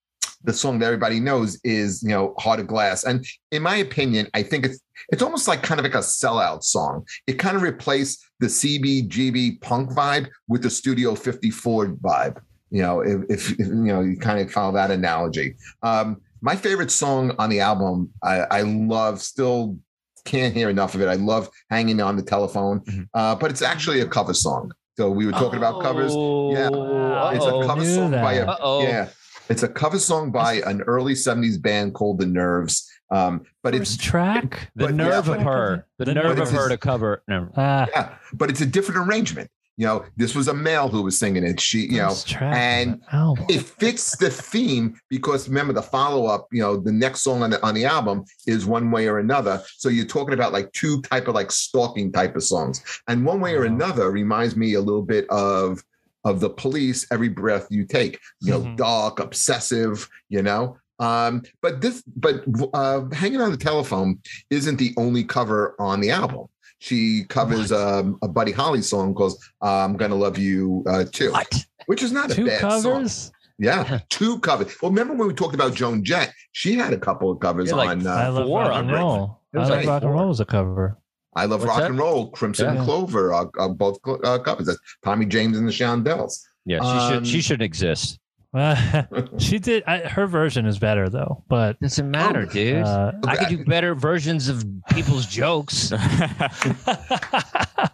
[0.45, 3.05] the song that everybody knows is you know heart of glass.
[3.05, 4.79] And in my opinion i think it's
[5.11, 7.05] it's almost like kind of like a sellout song.
[7.27, 12.37] It kind of replaced the cbgb punk vibe with the studio 54 vibe
[12.71, 15.57] you know if, if, if you know you kind of follow that analogy.
[15.83, 19.77] Um my favorite song on the album i, I love still
[20.25, 21.09] can't hear enough of it.
[21.09, 23.09] I love hanging on the telephone Mhm.
[23.13, 24.73] uh, but it's actually a cover song.
[24.97, 26.13] So we were talking about covers.
[26.15, 26.71] Yeah.
[26.73, 28.47] Oh, it's a cover knew song by a.
[28.47, 28.83] Uh-oh.
[28.83, 29.09] yeah
[29.49, 33.95] it's a cover song by an early 70s band called the nerves um but First
[33.95, 34.71] it's track.
[34.77, 35.87] The But- nerve yeah, of her.
[35.99, 37.23] The, The nerve nerve of her to cover.
[37.29, 37.49] No.
[37.57, 41.19] Ah, yeah but it's a different arrangement you know this was a male who was
[41.19, 43.47] singing it she you know first track and of an album.
[43.49, 47.61] it fits the theme because remember the follow-up you know the next song on the
[47.67, 51.27] on the album is one way or another so you're talking about like two type
[51.27, 53.75] of like stalking type of songs and one way or Wow.
[53.75, 55.83] another reminds me a little bit of
[56.25, 58.77] of the police every breath you take you know Mhm.
[58.77, 64.19] dark obsessive you know um but this but uh hanging on the telephone
[64.51, 66.47] isn't the only cover on the album
[66.79, 71.33] she covers um, a buddy holly song called uh, i'm gonna love you uh too
[71.33, 71.67] What?
[71.87, 73.31] which is not a Two bad song covers.
[73.59, 74.75] yeah, two covers.
[74.81, 76.33] Well, remember when we talked about Joan Jett?
[76.53, 78.07] She had a couple of covers Yeah, like on.
[78.07, 79.41] I Uh, love four rock on and roll.
[79.53, 80.21] It I was love like rock and four.
[80.23, 80.97] roll as a cover.
[81.37, 81.91] I love What's rock that?
[81.91, 82.31] and roll.
[82.31, 82.85] Crimson and Yeah.
[82.85, 84.67] Clover are, are both uh, covers.
[84.67, 86.41] That's Tommy James and the Shondells.
[86.65, 87.27] Yeah, she Um, should.
[87.27, 88.19] She shouldn't exist.
[89.39, 89.83] she did.
[89.85, 92.85] I, her version is better though, but Doesn't matter, dude.
[92.85, 95.91] uh, I could do better versions of people's jokes.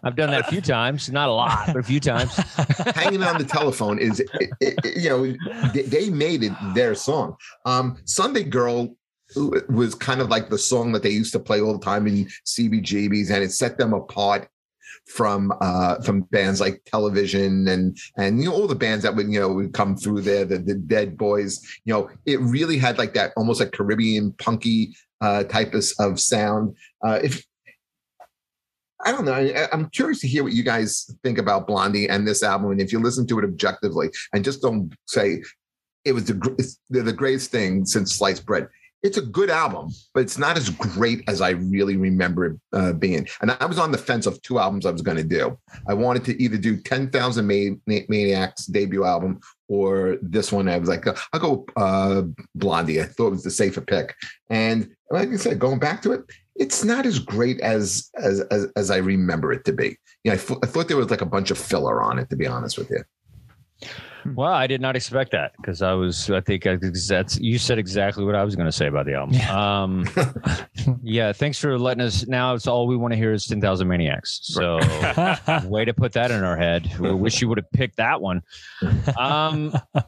[0.02, 2.34] I've done that a few times, not a lot, but a few times.
[2.94, 7.36] Hanging on the telephone is, it, it- you know, they, they made it their song.
[7.64, 8.94] Um, Sunday Girl
[9.68, 12.26] was kind of like the song that they used to play all the time in
[12.46, 14.48] CBGBs, and it set them apart
[15.06, 19.30] from uh from bands like television and and you know all the bands that would
[19.32, 22.98] you know would come through there the, the dead boys you know it really had
[22.98, 27.42] like that almost like caribbean punky uh type of, of sound uh if
[29.02, 29.32] I don't know.
[29.32, 32.80] I, I'm curious to hear what you guys think about Blondie and this album, and
[32.80, 35.42] if you listen to it objectively, and just don't say
[36.04, 38.68] it was the gr- it's the, the greatest thing since sliced bread.
[39.02, 42.92] It's a good album, but it's not as great as I really remember it uh,
[42.92, 43.26] being.
[43.40, 45.58] And I was on the fence of two albums I was going to do.
[45.88, 50.68] I wanted to either do 10,000 Ma- Maniacs debut album or this one.
[50.68, 52.22] I was like, I'll go uh,
[52.54, 53.00] Blondie.
[53.00, 54.14] I thought it was the safer pick.
[54.50, 56.22] And like I said, going back to it,
[56.56, 59.96] it's not as great as as as, as I remember it to be.
[60.24, 62.36] Yeah, I, th- I thought there was like a bunch of filler on it, to
[62.36, 63.02] be honest with you.
[64.34, 66.30] Well, I did not expect that because I was.
[66.30, 66.76] I think I,
[67.08, 69.34] that's you said exactly what I was going to say about the album.
[69.34, 69.82] Yeah.
[69.82, 70.06] Um,
[71.02, 71.32] yeah.
[71.32, 72.26] Thanks for letting us.
[72.26, 74.40] Now it's all we want to hear is ten thousand maniacs.
[74.42, 74.78] So
[75.64, 76.90] way to put that in our head.
[76.98, 78.42] We wish you would have picked that one.
[79.18, 80.04] Um, uh,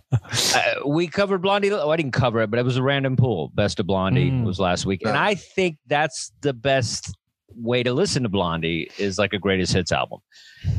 [0.86, 1.72] we covered Blondie.
[1.72, 3.50] Oh, I didn't cover it, but it was a random pool.
[3.54, 4.44] Best of Blondie Mm.
[4.44, 7.16] was last week, and I think that's the best
[7.56, 10.20] way to listen to Blondie is like a greatest hits album.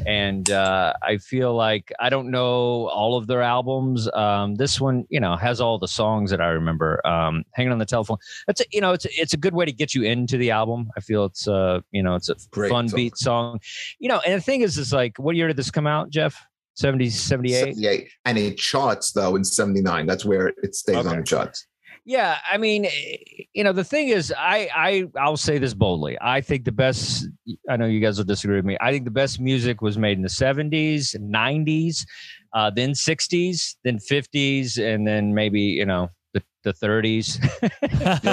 [0.05, 4.09] And uh, I feel like I don't know all of their albums.
[4.13, 7.05] Um, this one, you know, has all the songs that I remember.
[7.05, 8.17] Um, Hanging on the telephone.
[8.47, 10.89] That's a, you know, it's it's a good way to get you into the album.
[10.95, 12.95] I feel it's uh, you know, it's a Great fun song.
[12.95, 13.59] beat song.
[13.99, 16.41] You know, and the thing is, is like, what year did this come out, Jeff?
[16.75, 17.59] 70, 78?
[17.75, 18.09] 78.
[18.25, 20.05] And it charts though in 79.
[20.07, 21.07] That's where it stays Okay.
[21.09, 21.67] on the charts.
[22.05, 23.17] Yeah, I mean, eh,
[23.53, 26.17] you know, the thing is, I I I'll say this boldly.
[26.21, 27.27] I think the best.
[27.69, 28.77] I know you guys will disagree with me.
[28.81, 32.05] I think the best music was made in the seventies, nineties,
[32.53, 37.69] uh, then sixties, then fifties, and then maybe you know the the thirties, You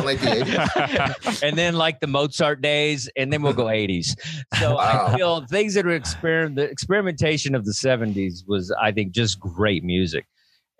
[0.01, 1.43] like the 80s?
[1.45, 4.17] and then like the Mozart days, and then we'll go eighties.
[4.59, 5.07] So Wow.
[5.13, 9.39] I feel things that are experiment the experimentation of the seventies was, I think, just
[9.39, 10.27] great music.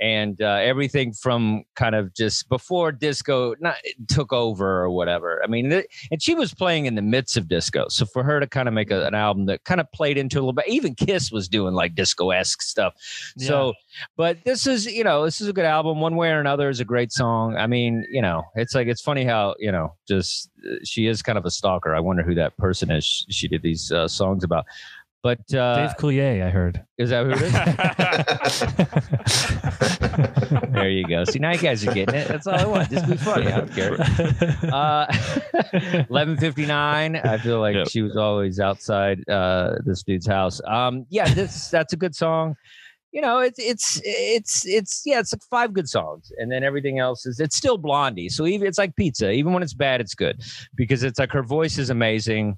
[0.01, 3.77] And uh, everything from kind of just before disco not,
[4.09, 5.43] took over or whatever.
[5.45, 7.85] I mean, th- and she was playing in the midst of disco.
[7.91, 10.39] So for her to kind of make a, an album that kind of played into
[10.39, 12.95] a little bit, even Kiss was doing like disco esque stuff.
[13.37, 13.75] So,
[14.17, 16.01] but this is, you know, this is a good album.
[16.01, 17.57] One way or another is a great song.
[17.57, 21.21] I mean, you know, it's like, it's funny how, you know, just uh, she is
[21.21, 21.95] kind of a stalker.
[21.95, 24.65] I wonder who that person is she did these uh, songs about.
[25.23, 26.83] But uh, Dave Coulier, I heard.
[26.97, 27.53] is that who it is?
[30.73, 31.25] there you go.
[31.25, 32.27] See, now you guys are getting it.
[32.29, 32.91] That's all I want.
[32.91, 33.49] Just be funny.
[33.49, 33.97] I don't care.
[34.73, 35.07] Uh,
[36.09, 37.17] 1159.
[37.17, 37.89] I feel like Yep.
[37.91, 40.61] she was always outside uh, this dude's house.
[40.67, 42.57] Um, yeah, this that's a good song.
[43.13, 46.99] You know, it's it's it's it's yeah, it's like five good songs, and then everything
[46.99, 48.29] else is it's still Blondie.
[48.29, 49.31] So even it's like pizza.
[49.31, 50.41] Even when it's bad, it's good
[50.77, 52.57] because it's like her voice is amazing.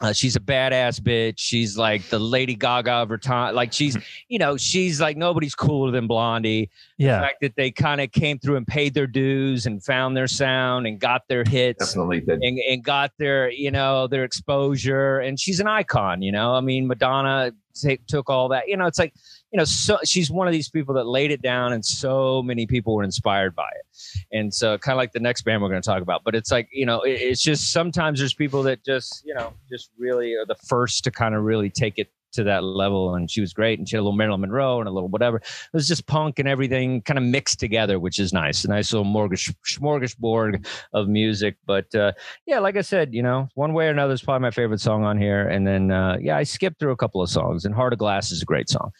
[0.00, 1.38] Uh, she's a badass bitch.
[1.38, 3.54] She's like the Lady Gaga of her time.
[3.54, 3.96] Like she's,
[4.28, 7.20] you know, she's like nobody's cooler than Blondie the yeah.
[7.20, 10.86] fact that they kind of came through and paid their dues and found their sound
[10.86, 12.42] and got their hits Definitely did.
[12.42, 16.60] and, and got their you know their exposure and she's an icon you know i
[16.60, 19.14] mean madonna ta- took all that you know it's like
[19.52, 22.66] you know so she's one of these people that laid it down and so many
[22.66, 25.80] people were inspired by it and so kind of like the next band we're going
[25.80, 28.84] to talk about but it's like you know it, it's just sometimes there's people that
[28.84, 32.44] just you know just really are the first to kind of really take it to
[32.44, 34.92] that level and she was great and she had a little marilyn monroe and a
[34.92, 38.64] little whatever it was just punk and everything kind of mixed together, which is nice.
[38.64, 41.56] A nice little mortgage smorgasbord of music.
[41.66, 42.12] But uh,
[42.46, 45.04] yeah, like I said, you know, one way or another is probably my favorite song
[45.04, 45.48] on here.
[45.48, 48.32] And then uh, yeah, I skipped through a couple of songs, and Heart of Glass
[48.32, 48.90] is a great song.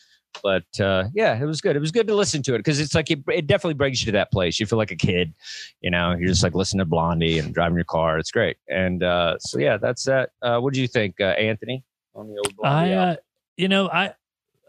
[0.42, 1.76] But uh, yeah, it was good.
[1.76, 4.06] It was good to listen to it because it's like it, it definitely brings you
[4.06, 4.60] to that place.
[4.60, 5.34] You feel like a kid,
[5.80, 6.14] you know.
[6.18, 8.18] You're just like listening to Blondie and driving your car.
[8.18, 8.56] It's great.
[8.68, 10.30] And uh, so yeah, that's that.
[10.42, 12.94] Uh, what do you think, uh, Anthony, on the old Blondie?
[12.94, 13.16] I, uh,
[13.56, 14.14] you know, I,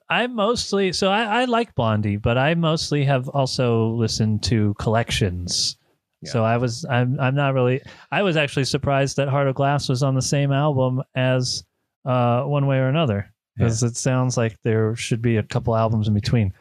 [0.10, 5.78] I mostly so I, I like Blondie, but I mostly have also listened to collections.
[6.22, 6.32] Yeah.
[6.32, 9.90] So I was I'm I'm not really I was actually surprised that Heart of Glass
[9.90, 11.64] was on the same album as
[12.06, 16.08] uh One Way or Another because it sounds like there should be a couple albums
[16.08, 16.54] in between.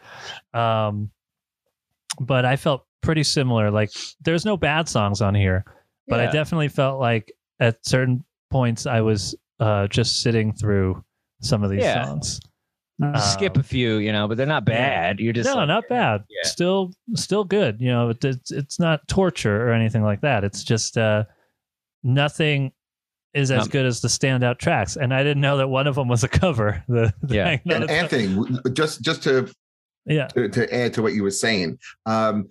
[0.55, 1.11] Um,
[2.21, 3.71] but I felt pretty similar.
[3.71, 5.65] Like there's no bad songs on here,
[6.09, 11.05] but I definitely felt like at certain points I was uh, just sitting through
[11.43, 12.05] some of these Yeah.
[12.05, 12.41] songs.
[13.19, 15.21] skip Um, a few, you know, but they're not bad.
[15.21, 16.25] You're just no, like, not bad.
[16.31, 16.49] Yeah.
[16.49, 17.79] Still, still good.
[17.79, 20.45] You know, it- it's it's not torture or anything like that.
[20.45, 21.25] It's just uh,
[22.03, 22.73] nothing
[23.37, 24.97] is as Um, good as the standout tracks.
[24.97, 26.83] And I didn't know that one of them was a cover.
[26.89, 27.59] The, the Yeah.
[27.67, 28.29] And Anthony,
[28.73, 29.49] just just to,
[30.07, 32.49] yeah, to to add to what you were saying, um,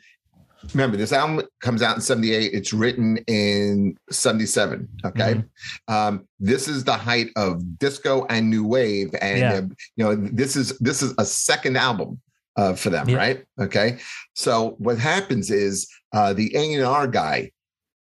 [0.73, 2.53] remember this album comes out in '78.
[2.53, 4.87] It's written in '77.
[5.05, 5.43] Okay,
[5.87, 9.53] um, this is the height of disco and new wave, and Yeah.
[9.53, 9.61] uh,
[9.95, 12.19] you know this is this is a second album
[12.57, 13.17] uh, for them, Yeah.
[13.17, 13.45] right?
[13.59, 13.97] Okay,
[14.33, 17.51] so what happens is uh, the A and R guy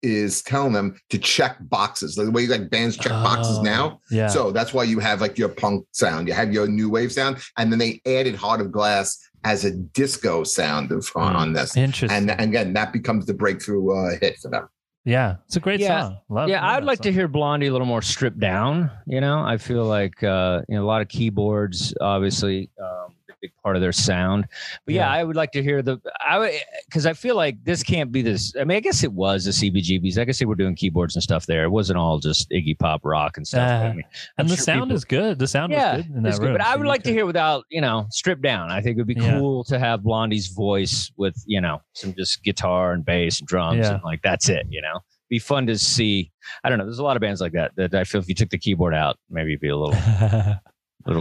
[0.04, 4.00] is telling them to check boxes, like the way like bands check boxes Oh, now.
[4.10, 4.28] Yeah.
[4.28, 7.38] So that's why you have like your punk sound, you have your new wave sound,
[7.58, 11.36] and then they added Heart of Glass as a disco sound of, on, Hmm.
[11.38, 11.76] on this.
[11.76, 12.30] Interesting.
[12.30, 14.68] And again, that becomes the breakthrough uh, hit for them.
[15.06, 16.00] yeah, it's a great Yeah.
[16.02, 16.18] song.
[16.28, 18.90] Love, yeah, love I'd that like to hear Blondie a little more stripped down.
[19.06, 23.23] You know, I feel like uh, you know a lot of keyboards, obviously, um, a
[23.44, 24.46] big part of their sound.
[24.86, 25.20] But yeah, Yeah.
[25.20, 26.52] I would like to hear the I would
[26.86, 28.54] because I feel like this can't be this.
[28.58, 30.16] I mean, I guess it was the CBGBs.
[30.18, 31.64] I guess they were doing keyboards and stuff there.
[31.64, 33.68] It wasn't all just Iggy Pop rock and stuff.
[33.68, 34.04] Uh, I mean,
[34.38, 35.38] and the sure sound people- is good.
[35.38, 36.42] The sound yeah, was good in that good.
[36.42, 36.52] room.
[36.54, 38.70] But I would like to hear without, you know, stripped down.
[38.70, 39.38] I think it would be Yeah.
[39.38, 43.78] cool to have Blondie's voice with, you know, some just guitar and bass and drums
[43.80, 43.94] Yeah.
[43.94, 45.00] and like that's it, you know.
[45.30, 46.30] Be fun to see.
[46.62, 46.84] I don't know.
[46.84, 48.94] There's a lot of bands like that that I feel if you took the keyboard
[48.94, 49.94] out, maybe it'd be a little.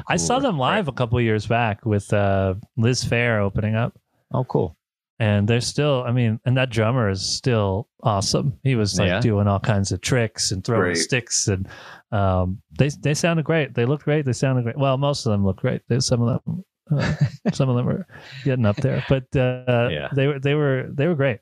[0.07, 3.97] I saw them live a couple years back with uh, Liz Phair opening up.
[4.33, 4.75] Oh, cool.
[5.19, 9.19] and they're still i mean and that drummer is still awesome he was like Yeah.
[9.19, 10.97] doing all kinds of tricks and throwing Great.
[10.97, 11.67] sticks and
[12.11, 15.45] um they they sounded great they looked great they sounded great well most of them
[15.45, 17.13] looked great There's some of them uh,
[17.53, 18.07] some of them were
[18.43, 20.09] getting up there but uh Yeah.
[20.15, 21.39] they were they were they were great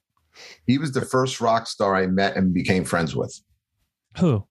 [0.67, 3.33] He was the first rock star I met and became friends with.
[4.19, 4.45] who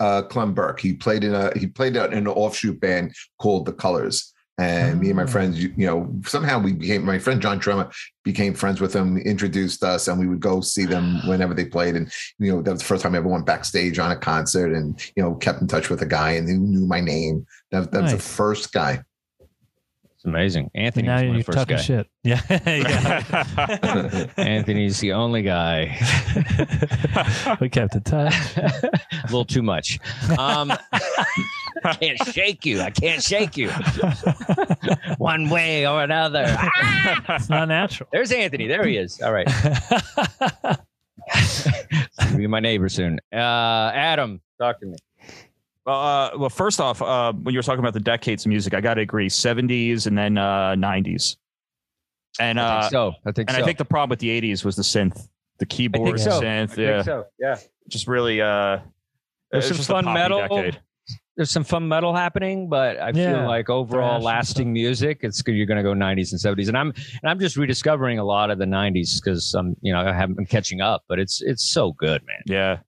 [0.00, 0.80] uh Clem Burke.
[0.80, 4.30] He played in a he played out in an offshoot band called The Colors.
[4.56, 5.26] And me and my Oh.
[5.26, 9.18] friends, you, you know, somehow we became my friend John Trema became friends with him,
[9.18, 11.96] introduced us, and we would go see them whenever they played.
[11.96, 12.08] And
[12.38, 14.96] you know, that was the first time I ever went backstage on a concert, and
[15.16, 17.44] you know, kept in touch with a guy and he knew my name.
[17.72, 19.02] That, that was the first guy.
[20.24, 20.70] It's amazing.
[20.74, 21.82] Anthony now my you're first talking guy.
[21.82, 24.26] shit yeah, yeah.
[24.38, 25.98] Anthony's the only guy.
[27.60, 28.90] we kept in touch a
[29.24, 29.98] little too much.
[30.38, 30.72] Um,
[31.84, 32.80] I can't shake you.
[32.80, 33.68] I can't shake you
[35.18, 36.46] one way or another.
[36.48, 37.36] Ah!
[37.36, 38.66] it's not natural There's Anthony.
[38.66, 39.20] There he is.
[39.20, 39.46] All right.
[42.34, 43.20] Be my neighbor soon.
[43.30, 44.96] Uh, Adam, talk to me.
[45.86, 48.80] Uh, well, first off, uh, when you were talking about the decades of music, I
[48.80, 51.36] got to agree, 70s and then uh, 90s.
[52.40, 53.12] And I uh, think so.
[53.26, 53.62] I think and so.
[53.62, 56.40] I think the problem with the 80s was the synth, the keyboard so.
[56.40, 57.24] synth, I yeah, think so.
[57.38, 57.56] Yeah.
[57.88, 58.78] just really uh,
[59.52, 60.40] There's some fun metal.
[60.40, 60.80] decade.
[61.36, 63.40] There's some fun metal happening, but I Yeah.
[63.40, 65.54] feel like overall Thrash lasting music, it's good.
[65.56, 68.50] You're going to go 90s and 70s, and I'm and I'm just rediscovering a lot
[68.50, 71.64] of the 90s because I'm you know I haven't been catching up, but it's it's
[71.68, 72.42] so good, man.
[72.46, 72.78] Yeah.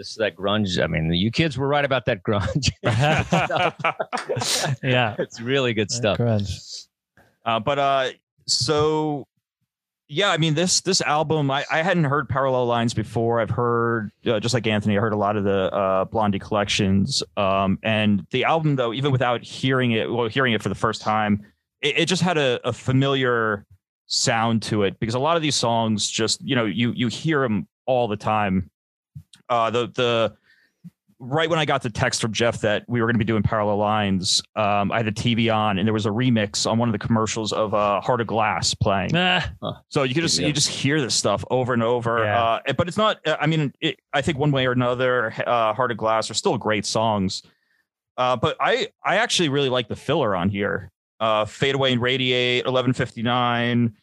[0.00, 0.82] Just that grunge.
[0.82, 2.70] I mean, you kids were right about that grunge.
[4.82, 6.16] yeah it's really good stuff.
[6.16, 6.86] Grunge.
[7.44, 8.08] Uh, but uh,
[8.46, 9.26] so
[10.08, 13.42] yeah, I mean this this album, I, I hadn't heard Parallel Lines before.
[13.42, 17.22] I've heard uh, just like Anthony, I heard a lot of the uh, Blondie collections.
[17.36, 21.02] Um, and the album though, even without hearing it, well, hearing it for the first
[21.02, 21.44] time,
[21.82, 23.66] it, it just had a, a familiar
[24.06, 27.42] sound to it because a lot of these songs just you know you you hear
[27.42, 28.70] them all the time.
[29.48, 30.34] Uh, the the
[31.22, 33.42] right when I got the text from Jeff that we were going to be doing
[33.42, 36.88] parallel lines, um, I had the TV on and there was a remix on one
[36.88, 39.10] of the commercials of uh, Heart of Glass playing.
[39.14, 39.52] Ah,
[39.90, 40.46] So you could just Yeah.
[40.46, 42.24] you just hear this stuff over and over.
[42.24, 42.42] Yeah.
[42.66, 43.18] Uh, but it's not.
[43.26, 46.56] I mean, it, I think one way or another, uh, Heart of Glass are still
[46.56, 47.42] great songs.
[48.16, 50.90] Uh, but I I actually really like the filler on here.
[51.20, 53.94] Uh, Fade Away and Radiate, eleven fifty nine.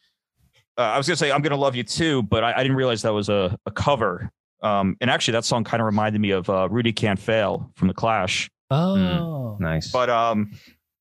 [0.78, 3.02] Uh, I was gonna say I'm gonna love you too, but I, I didn't realize
[3.02, 4.30] that was a, a cover.
[4.62, 7.88] Um, and actually, that song kind of reminded me of uh, Rudy Can't Fail from
[7.88, 8.50] the Clash.
[8.72, 9.92] oh Nice.
[9.92, 10.52] But um,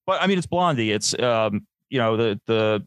[0.07, 0.93] but I mean, it's Blondie.
[0.93, 2.87] It's um, you know the the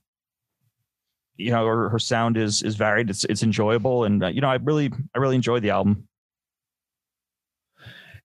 [1.37, 3.09] you know her, her sound is is varied.
[3.09, 6.07] It's it's enjoyable, and uh, you know I really I really enjoyed the album.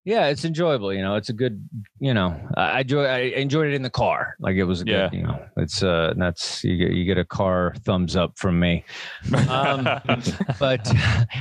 [0.05, 0.93] Yeah, it's enjoyable.
[0.93, 1.67] You know, it's a good.
[1.99, 3.05] You know, I I enjoy.
[3.05, 4.37] I enjoyed it in the car.
[4.39, 4.93] Like it was a good.
[4.93, 5.11] Yeah.
[5.13, 8.85] You know, it's uh, that's you get you get a car thumbs up from me.
[9.49, 9.85] Um,
[10.59, 10.93] but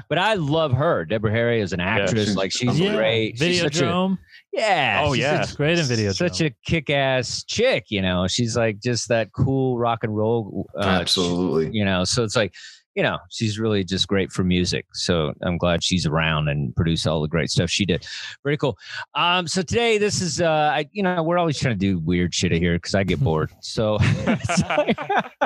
[0.07, 1.03] but I love her.
[1.03, 2.27] Deborah Harry is an actress.
[2.27, 3.37] she's like she's yeah great.
[3.37, 4.17] She's such a, Videodrome.
[4.53, 5.03] yeah.
[5.05, 5.35] Oh, she's yeah.
[5.41, 6.11] such- It's great in video.
[6.13, 7.85] Such a kick-ass chick.
[7.89, 10.69] You know, she's like just that cool rock and roll.
[10.77, 11.69] Uh, Absolutely.
[11.77, 12.53] you know so it's like
[12.95, 14.85] you know she's really just great for music.
[14.93, 18.05] So i'm glad she's around and produce all the great stuff she did.
[18.43, 18.77] Very cool.
[19.15, 22.33] Um so today this is uh i you know we're always trying to do weird
[22.33, 23.51] shit here because i get bored.
[23.61, 23.97] So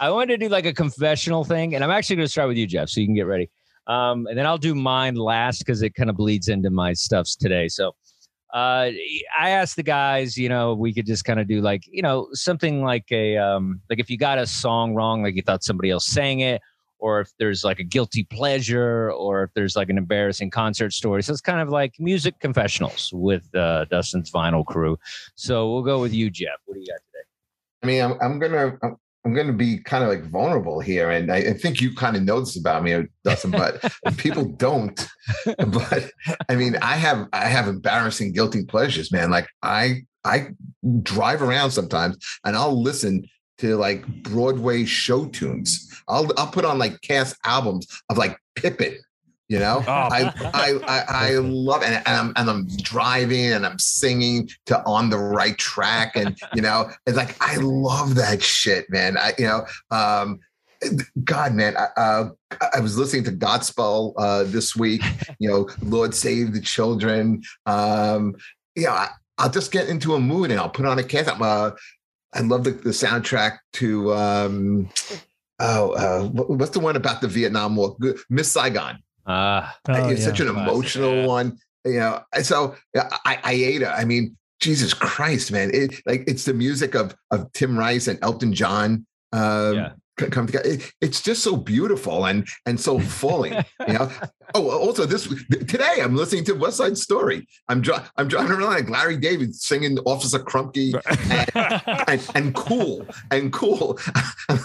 [0.00, 2.56] i wanted to do like a confessional thing and i'm actually going to start with
[2.56, 3.50] you jeff so you can get ready.
[3.86, 7.36] Um and then i'll do mine last because it kind of bleeds into my stuffs
[7.36, 7.68] today.
[7.68, 7.94] So
[8.54, 8.90] uh,
[9.36, 12.28] I asked the guys, you know, we could just kind of do like, you know,
[12.32, 15.90] something like a, um, like if you got a song wrong, like you thought somebody
[15.90, 16.62] else sang it,
[17.00, 21.20] or if there's like a guilty pleasure, or if there's like an embarrassing concert story.
[21.24, 24.96] So it's kind of like music confessionals with uh, Dustin's vinyl crew.
[25.34, 26.60] So we'll go with you, Jeff.
[26.66, 27.24] What do you got today?
[27.82, 28.78] I mean, I'm, I'm gonna
[29.24, 32.22] I'm gonna be kind of like vulnerable here, and I, I think you kind of
[32.22, 33.82] know this about me, Dustin, but
[34.18, 35.08] people don't.
[35.46, 36.10] But
[36.48, 39.30] I mean, I have I have embarrassing guilty pleasures, man.
[39.30, 40.48] Like I I
[41.02, 43.26] drive around sometimes and I'll listen
[43.58, 46.02] to like Broadway show tunes.
[46.08, 48.96] I'll I'll put on like cast albums of like Pippin.
[49.54, 49.92] You know, Oh.
[49.92, 54.50] I, I I I love it, and, and I'm and I'm driving and I'm singing
[54.66, 59.16] to "On the Right Track," and you know, it's like I love that shit, man.
[59.16, 60.40] I you know, um,
[61.22, 62.30] God, man, I, uh,
[62.74, 65.02] I was listening to Godspell uh, this week.
[65.38, 67.42] You know, Lord save the children.
[67.66, 68.34] Um,
[68.74, 69.08] you know, I,
[69.38, 71.40] I'll just get into a mood and I'll put on a cassette.
[71.40, 71.72] Uh,
[72.32, 74.88] I love the, the soundtrack to um,
[75.60, 77.96] oh, uh, what's the one about the Vietnam War?
[78.30, 79.03] Miss Saigon.
[79.26, 80.26] Ah, Oh, it's yeah.
[80.26, 81.26] such an emotional yeah.
[81.26, 81.58] one.
[81.84, 83.88] You know, so I, I ate it.
[83.88, 85.70] I mean, Jesus Christ, man!
[85.74, 89.06] It like it's the music of of Tim Rice and Elton John.
[89.32, 89.92] Um, Yeah.
[90.18, 90.68] c- come together.
[90.68, 93.52] It- it's just so beautiful and and so fulling.
[93.86, 94.10] you know.
[94.56, 95.26] Oh, also this
[95.66, 97.44] today I'm listening to West Side Story.
[97.68, 100.94] I'm dri- I'm driving around like Larry David singing Officer Krupke
[102.08, 103.98] and, and cool and cool.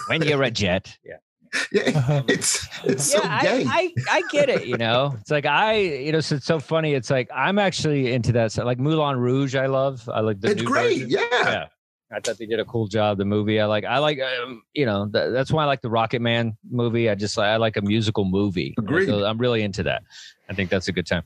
[0.07, 0.95] when you're a jet.
[1.03, 1.15] Yeah.
[1.71, 2.23] yeah, uh-huh.
[2.27, 3.65] it's it's so yeah, gay.
[3.65, 4.65] I, I, I get it.
[4.65, 6.93] You know, it's like I, you know, so it's so funny.
[6.93, 8.51] It's like I'm actually into that.
[8.51, 10.07] So like Moulin Rouge, I love.
[10.11, 11.03] I like the it's new great.
[11.03, 11.09] version.
[11.09, 11.27] Yeah.
[11.31, 11.67] Yeah.
[12.11, 13.19] I thought they did a cool job.
[13.19, 13.85] The movie, I like.
[13.85, 14.19] I like.
[14.19, 17.09] Um, you know, th- that's why I like the Rocket Man movie.
[17.09, 18.73] I just I like a musical movie.
[18.79, 19.07] Agreed.
[19.07, 20.03] So I'm really into that.
[20.49, 21.21] I think that's a good time.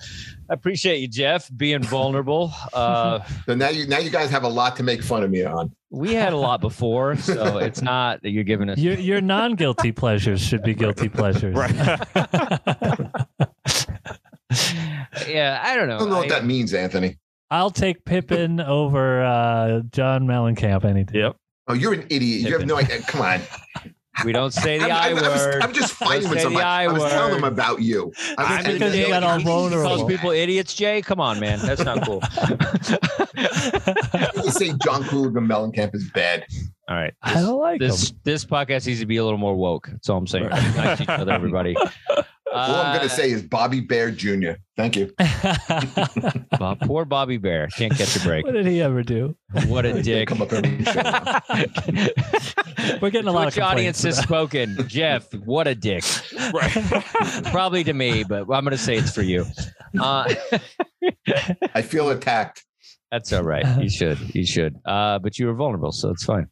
[0.50, 2.52] I appreciate you, Jeff, being vulnerable.
[2.74, 5.46] Uh, So now you now you guys have a lot to make fun of me
[5.46, 5.72] on.
[5.90, 8.78] we had a lot before, so it's not that you're giving us.
[8.78, 11.56] Your your non-guilty pleasures should be guilty pleasures.
[11.56, 11.74] Right.
[15.28, 15.96] yeah, I don't know.
[15.96, 17.18] I don't know what I- that means, Anthony.
[17.54, 21.20] I'll take Pippin over uh, John Mellencamp any day.
[21.20, 21.36] Yep.
[21.68, 22.41] Oh, you're an idiot.
[22.47, 22.99] You have no idea.
[23.04, 23.41] Come on.
[24.26, 25.62] We don't say the I'm, I I'm- I'm just, word.
[25.64, 26.64] I'm just fighting with somebody.
[26.66, 28.12] I I was telling them about you.
[28.38, 29.97] I was I'm telling because them you got all vulnerable.
[29.97, 31.04] Calls people idiots, Jay.
[31.04, 31.60] Come on, man.
[31.60, 32.22] That's not cool.
[33.36, 36.45] You say John Cougar Mellencamp is bad.
[36.89, 37.14] All right.
[37.22, 38.20] I don't like This him.
[38.24, 39.88] this podcast needs to be a little more woke.
[39.91, 40.49] That's all I'm saying.
[40.49, 41.76] Nice to each other, everybody.
[42.54, 44.51] All I'm Uh, going to say is Bobby Bare Jr.
[44.78, 45.14] Thank you.
[46.60, 48.45] Bob, poor Bobby Bare can't catch a break.
[48.45, 49.36] what did he ever do?
[49.68, 50.28] What a dick.
[50.28, 51.01] Come up every show.
[51.01, 51.41] now.
[53.01, 54.78] We're getting a lot of Twitch audience has spoken.
[54.88, 56.04] Jeff, what a dick.
[57.51, 59.45] Probably to me, but I'm going to say it's for you.
[59.99, 60.34] Uh,
[61.76, 62.64] I feel attacked.
[63.14, 63.64] That's all right.
[63.80, 64.18] You should.
[64.34, 64.76] You should.
[64.86, 66.47] Uh, but you were vulnerable, so it's fine.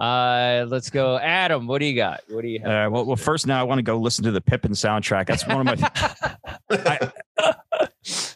[0.00, 1.68] Uh, let's go, Adam.
[1.68, 2.22] What do you got?
[2.28, 2.88] What do you have?
[2.88, 5.26] Uh, well, well, first now I want to go listen to the Pippin soundtrack.
[5.28, 5.90] That's one of my.
[6.70, 7.12] I,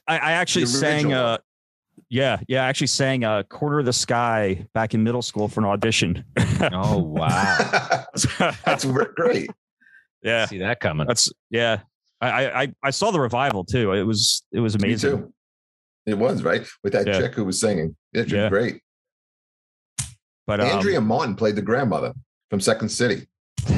[0.07, 1.07] I, I actually sang.
[1.07, 1.25] original.
[1.25, 1.39] Uh,
[2.09, 5.59] yeah, yeah, I actually sang uh, "Corner of the Sky" back in middle school for
[5.61, 6.23] an audition.
[6.73, 8.05] oh wow!
[8.65, 9.51] That's great.
[10.23, 11.09] yeah, See that coming?
[11.09, 11.81] that's yeah.
[12.21, 13.93] I, I I- I saw the revival too.
[13.93, 15.33] It was it was Me amazing.
[16.07, 16.13] Too.
[16.13, 16.67] It was, right?
[16.83, 17.19] With that Yeah.
[17.21, 17.97] chick who was singing.
[18.13, 18.49] It was Yeah.
[18.49, 18.81] great.
[20.47, 22.15] But um, Andrea Martin played the grandmother
[22.51, 23.27] from Second City.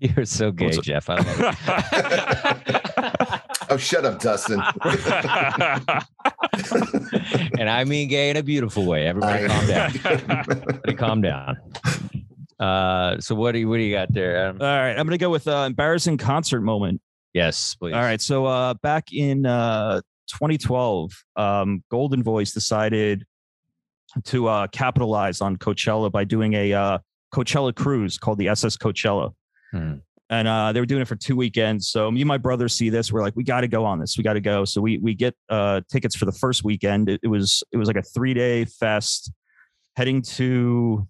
[0.00, 1.08] You're so gay, What's Jeff.
[1.10, 1.56] I love
[2.66, 3.40] it.
[3.70, 4.60] Oh, shut up, Dustin.
[7.58, 9.06] and I mean gay in a beautiful way.
[9.06, 9.92] Everybody calm down.
[10.04, 11.56] Everybody calm down.
[12.60, 14.36] Uh, so what do you what do you got there?
[14.36, 14.60] Adam?
[14.60, 17.00] All right, I'm gonna go with uh, embarrassing concert moment.
[17.32, 17.94] yes, please.
[17.94, 18.20] All right.
[18.20, 23.24] So uh, back in uh, 2012, um, Goldenvoice decided
[24.24, 26.98] to uh, capitalize on Coachella by doing a uh,
[27.32, 29.32] Coachella cruise called the SS Coachella.
[29.72, 29.94] Hmm.
[30.30, 31.88] And uh, they were doing it for two weekends.
[31.88, 33.12] So me and my brother see this.
[33.12, 34.16] We're like, we got to go on this.
[34.16, 34.64] We got to go.
[34.64, 37.08] So we we get uh, tickets for the first weekend.
[37.08, 39.32] It, it was it was like a three day fest,
[39.96, 41.06] heading to.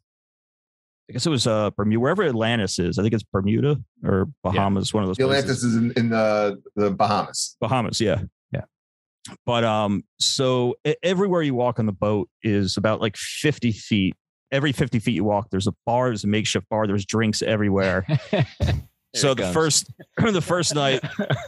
[1.09, 2.99] I guess it was uh Bermuda, wherever Atlantis is.
[2.99, 5.19] I think it's Bermuda or Bahamas, one of those.
[5.19, 5.45] The places.
[5.45, 7.57] Atlantis is in, in the, the Bahamas.
[7.61, 8.23] Bahamas, yeah.
[9.47, 14.15] But um, so everywhere you walk on the boat is about like 50 feet.
[14.53, 18.07] Every 50 feet you walk, there's a bar, there's a makeshift bar, there's drinks everywhere.
[19.15, 19.55] so the comes.
[19.55, 21.03] first the first night,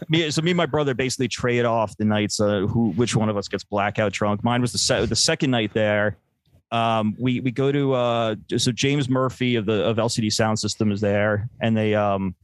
[0.08, 3.28] me so me and my brother basically trade off the nights uh who which one
[3.28, 4.42] of us gets blackout drunk.
[4.42, 6.16] Mine was the se- the second night there.
[6.72, 11.00] Um, we we go to uh so James Murphy of the of LCD Soundsystem is
[11.00, 12.34] there, and they um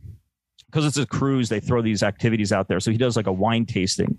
[0.67, 2.81] because it's a cruise, they throw these activities out there.
[2.81, 4.19] So he does like a wine tasting.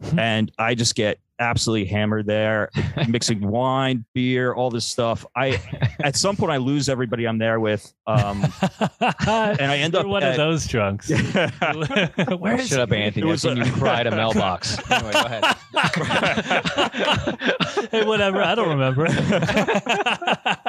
[0.18, 2.68] And I just get absolutely hammered there,
[3.08, 5.24] mixing wine, beer, all this stuff.
[5.36, 5.60] I
[6.02, 7.92] at some point I lose everybody I'm there with.
[8.06, 8.42] Um
[9.00, 11.08] and I end You're up one at- of those drunks.
[11.10, 13.22] Where is Shut up, Anthony.
[13.22, 14.78] It I've was seen a- you cry to mailbox.
[14.90, 15.44] Anyway, go ahead.
[17.90, 18.42] hey, whatever.
[18.42, 19.06] I don't remember.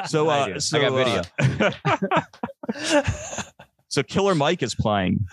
[0.06, 0.54] so I uh do.
[0.54, 0.92] I so got
[2.84, 3.02] uh,
[3.92, 5.26] so Killer Mike is playing,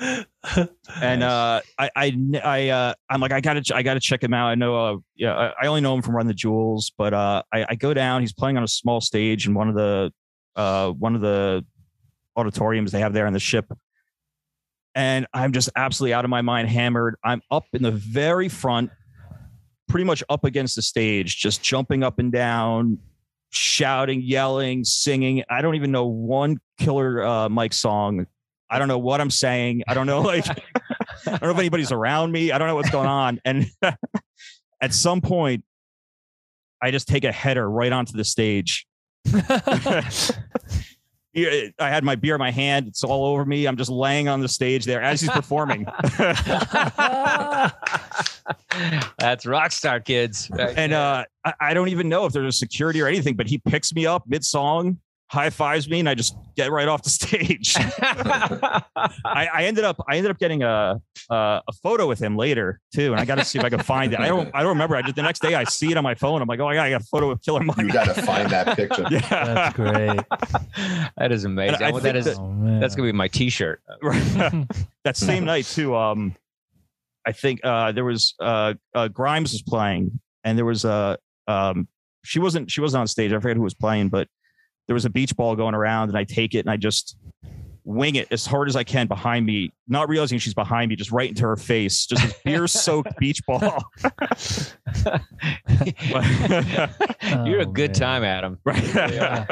[1.02, 4.48] and uh, I I I uh, I'm like I gotta I gotta check him out.
[4.48, 7.42] I know uh yeah I, I only know him from Run the Jewels, but uh
[7.54, 8.20] I, I go down.
[8.20, 10.12] He's playing on a small stage in one of the
[10.58, 11.66] uh one of the
[12.36, 13.72] auditoriums they have there on the ship,
[14.94, 17.16] and I'm just absolutely out of my mind, hammered.
[17.24, 18.90] I'm up in the very front,
[19.88, 22.98] pretty much up against the stage, just jumping up and down,
[23.52, 25.46] shouting, yelling, singing.
[25.50, 28.28] I don't even know one killer uh, Mike song.
[28.70, 29.84] I don't know what I'm saying.
[29.88, 30.46] I don't know like
[31.28, 32.52] I don't know if anybody's around me.
[32.52, 33.42] I don't know what's going on.
[33.46, 33.68] And
[34.82, 35.64] at some point,
[36.82, 38.88] I just take a header right onto the stage.
[39.36, 40.02] I
[41.80, 42.88] had my beer in my hand.
[42.88, 43.68] It's all over me.
[43.68, 45.86] I'm just laying on the stage there as he's performing.
[49.20, 50.50] That's rock star kids.
[50.52, 53.48] right and uh, I, I don't even know if there's a security or anything, but
[53.48, 55.00] he picks me up mid song,
[55.30, 57.76] high fives me, and I just get right off the stage.
[57.78, 62.80] I, I ended up I ended up getting a, a a photo with him later
[62.94, 64.20] too, and I got to see if I can find it.
[64.20, 64.96] I don't I don't remember.
[64.96, 66.42] I just the next day I see it on my phone.
[66.42, 67.78] I'm like, oh my god, I got a photo of Killer Mike.
[67.78, 69.06] You got to find that picture.
[69.12, 70.20] yeah, That's great.
[71.18, 71.84] that is amazing.
[71.84, 73.82] I Well, that Oh, that's gonna be my T-shirt.
[74.02, 75.96] that same night too.
[75.96, 76.36] Um,
[77.26, 81.18] I think uh, there was uh, uh, Grimes was playing, and there was a
[81.48, 81.88] um,
[82.24, 83.32] she wasn't she wasn't on stage.
[83.32, 84.28] I forget who was playing, but
[84.90, 87.16] there was a beach ball going around, and I take it and I just
[87.84, 91.12] wing it as hard as I can behind me, not realizing she's behind me, just
[91.12, 93.84] right into her face, just this beer soaked beach ball.
[97.46, 97.94] You're a Oh, good man.
[97.94, 98.58] time, Adam.
[98.66, 98.84] right.
[98.96, 99.46] Yeah.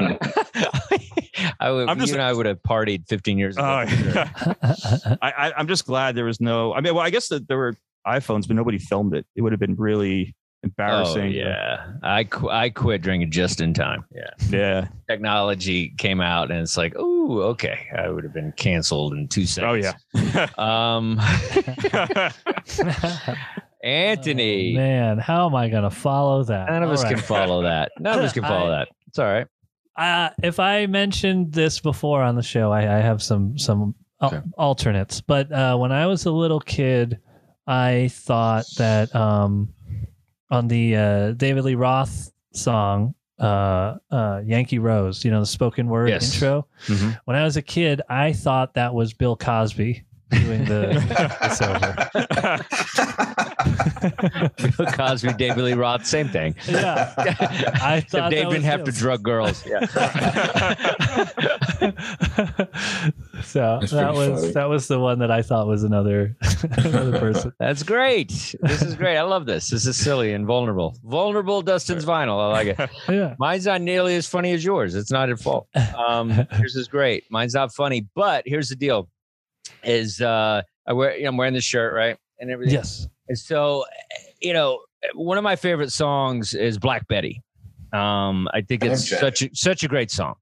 [1.59, 3.83] I would, I'm just- you and I would have partied 15 years ago.
[3.85, 5.17] Oh, for sure.
[5.21, 6.73] I, I, I'm just glad there was no.
[6.73, 7.75] I mean, well, I guess that there were
[8.07, 9.25] iPhones, but nobody filmed it.
[9.35, 11.31] It would have been really Oh, embarrassing.
[11.31, 11.93] yeah.
[12.03, 14.03] I, qu- I quit drinking just in time.
[14.13, 14.29] Yeah.
[14.49, 14.87] yeah.
[15.09, 17.87] Technology came out and it's like, oh, okay.
[17.97, 19.85] I would have been canceled in two seconds.
[20.15, 20.47] Oh, yeah.
[20.57, 21.19] Um,
[23.83, 24.73] Anthony.
[24.73, 26.69] Oh, man, how am I going to follow that?
[26.69, 27.91] None of All us can follow that.
[27.99, 28.87] None of us can follow I- that.
[29.07, 29.47] It's all right.
[29.95, 34.27] Uh, if I mentioned this before on the show, I, I have some some al-
[34.29, 34.41] Okay.
[34.57, 35.21] alternates.
[35.21, 37.19] But uh, when I was a little kid,
[37.65, 39.73] I thought that um,
[40.49, 45.87] on the uh, David Lee Roth song, uh, uh, Yankee Rose, you know, the spoken
[45.87, 46.33] word Yes.
[46.33, 46.67] intro.
[46.87, 47.19] Mhm.
[47.25, 50.93] When I was a kid, I thought that was Bill Cosby doing the
[51.41, 51.97] voiceover.
[54.77, 56.55] Bill Cosby, David Lee Roth, same thing.
[56.67, 57.13] Yeah.
[57.17, 59.65] I thought Dave didn't have to drug girls.
[59.65, 59.85] Yeah.
[63.43, 64.51] so That's that was funny.
[64.53, 66.35] that was the one that I thought was another
[66.77, 67.53] another person.
[67.59, 68.55] That's great.
[68.61, 69.17] This is great.
[69.17, 69.69] I love this.
[69.69, 70.97] This is silly and vulnerable.
[71.03, 72.39] Vulnerable Dustin's vinyl.
[72.39, 72.89] I like it.
[73.09, 73.35] Yeah.
[73.39, 74.95] Mine's not nearly as funny as yours.
[74.95, 75.67] It's not at fault.
[75.97, 77.25] Um, yours is great.
[77.29, 79.09] Mine's not funny, but here's the deal:
[79.83, 82.75] is uh, I wear, you know, I'm wearing this shirt, right, and everything.
[82.75, 83.07] Yes.
[83.27, 83.85] And so,
[84.41, 84.79] you know,
[85.13, 87.41] one of my favorite songs is Black Betty.
[87.93, 89.19] Um, I think it's Okay.
[89.19, 90.35] such a, such a great song.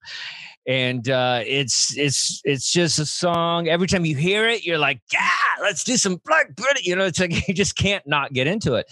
[0.67, 3.67] And uh, it's it's it's just a song.
[3.67, 5.29] Every time you hear it, you're like, "Yeah,
[5.61, 8.73] let's do some Black Betty." You know, it's like you just can't not get into
[8.73, 8.87] it.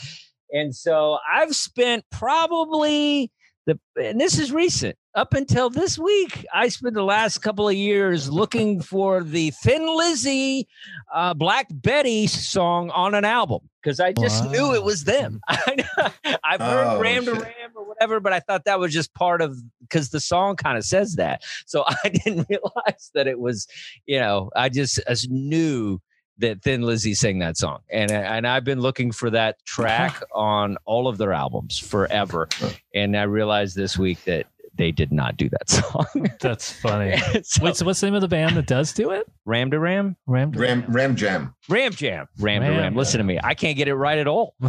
[0.52, 3.32] And so I've spent probably
[3.66, 6.46] the and this is recent up until this week.
[6.54, 10.68] I spent the last couple of years looking for the Thin Lizzy
[11.14, 15.40] uh, Black Betty song on an album because I just knew it was them.
[15.48, 17.34] I've heard Oh, Ram to.
[17.34, 20.78] Ram or whatever, but I thought that was just part of because the song kind
[20.78, 21.44] of says that.
[21.66, 23.68] So I didn't realize that it was,
[24.06, 26.00] you know, I just, I just knew
[26.40, 30.78] that Thin Lizzy sang that song, and and I've been looking for that track on
[30.86, 32.50] all of their albums forever,
[32.96, 36.30] and I realized this week that they did not do that song.
[36.40, 37.16] That's funny.
[37.44, 39.28] So, Wait, so what's the name of the band that does do it?
[39.46, 40.52] Ram to Ram, Ram.
[40.52, 41.54] Ram Ram Jam.
[41.68, 42.96] Ram Jam, Ram, to Ram Ram.
[42.96, 44.56] Listen to me, I can't get it right at all.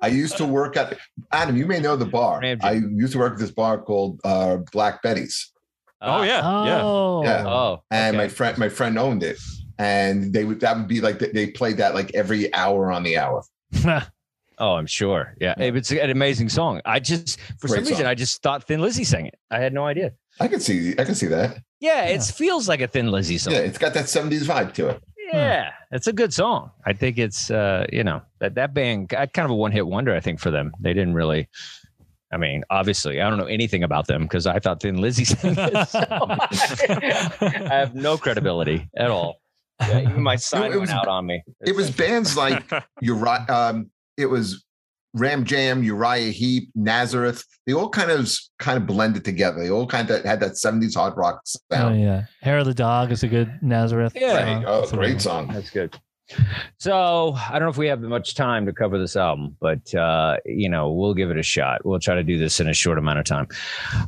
[0.00, 0.96] I used to work at
[1.32, 1.56] Adam.
[1.56, 2.40] You may know the bar.
[2.40, 2.68] Ram Jam.
[2.68, 5.52] I used to work at this bar called uh, Black Betty's,
[6.00, 6.40] oh yeah.
[6.64, 6.80] Yeah.
[6.82, 7.22] oh.
[7.22, 7.44] Yeah.
[7.46, 8.24] Oh, and okay.
[8.24, 9.38] my friend my friend owned it,
[9.78, 13.18] and they would that would be like they played that like every hour on the
[13.18, 13.42] hour.
[14.60, 15.34] Oh, I'm sure.
[15.40, 15.72] Yeah, Yeah.
[15.74, 16.80] it's an amazing song.
[16.84, 18.06] I just, for some reason, song.
[18.06, 19.38] I just thought Thin Lizzy sang it.
[19.50, 20.12] I had no idea.
[20.40, 21.58] I can see I can see that.
[21.80, 23.52] Yeah, it feels like a Thin Lizzy song.
[23.54, 25.02] Yeah, Yeah, it's got that '70s vibe to it.
[25.32, 25.70] Yeah.
[25.92, 26.70] It's a good song.
[26.86, 30.14] I think it's, uh, you know, that that band, kind of a one hit wonder.
[30.14, 31.48] I think for them, they didn't really.
[32.32, 35.54] I mean, obviously, I don't know anything about them because I thought Thin Lizzy sang
[35.58, 35.88] it.
[35.88, 35.98] So
[37.40, 39.40] I have no credibility at all.
[39.80, 41.42] Yeah, even my sign it was- went out on me.
[41.60, 42.64] It was bands like
[43.00, 43.46] Uriah.
[43.48, 44.64] Um, it was
[45.14, 47.42] Ram Jam, Uriah Heep, Nazareth.
[47.66, 49.58] They all kind of kind of blended together.
[49.62, 52.00] They all kind of had that '70s hard rock Oh sound.
[52.00, 52.24] yeah.
[52.42, 54.12] Hair of the dog is a good Nazareth.
[54.14, 54.56] Yeah.
[54.56, 54.64] Right.
[54.66, 55.48] Oh, that's great song.
[55.52, 55.98] That's good.
[56.78, 60.36] So I don't know if we have much time to cover this album, but uh,
[60.44, 61.84] you know we'll give it a shot.
[61.86, 63.48] We'll try to do this in a short amount of time.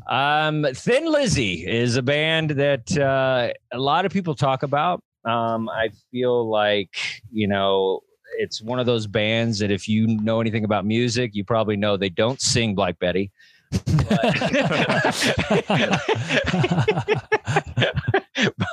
[0.09, 5.03] Um, Thin Lizzy is a band that uh, a lot of people talk about.
[5.25, 6.95] Um, I feel like
[7.33, 8.01] you know
[8.39, 11.97] it's one of those bands that if you know anything about music, you probably know
[11.97, 13.31] they don't sing Black Betty.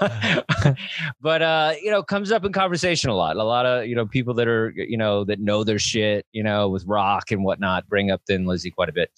[1.21, 3.35] but, uh, you know, comes up in conversation a lot.
[3.35, 6.43] A lot of you know people that are you know that know their shit, you
[6.43, 9.11] know, with rock and whatnot, bring up Thin Lizzy quite a bit.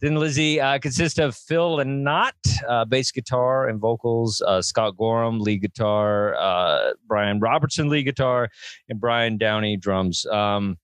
[0.00, 2.32] Thin Lizzy uh, consists of Phil Lynott,
[2.68, 8.48] uh, bass guitar and vocals, uh, Scott Gorham, lead guitar, uh, Brian Robertson, lead guitar,
[8.88, 10.26] and Brian Downey, drums.
[10.26, 10.78] Um,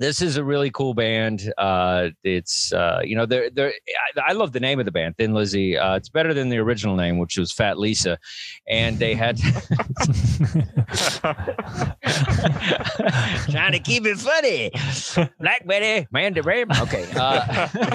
[0.00, 1.52] this is a really cool band.
[1.58, 3.74] Uh, it's uh, you know they're they're
[4.16, 5.76] I, I, love the name of the band, Thin Lizzy.
[5.76, 8.18] Uh, it's better than the original name, which was Fat Lisa,
[8.66, 9.38] and they had
[13.50, 14.70] trying to keep it funny.
[15.38, 16.68] Black Betty, Mandy Ram.
[16.80, 17.06] Okay.
[17.14, 17.68] Uh,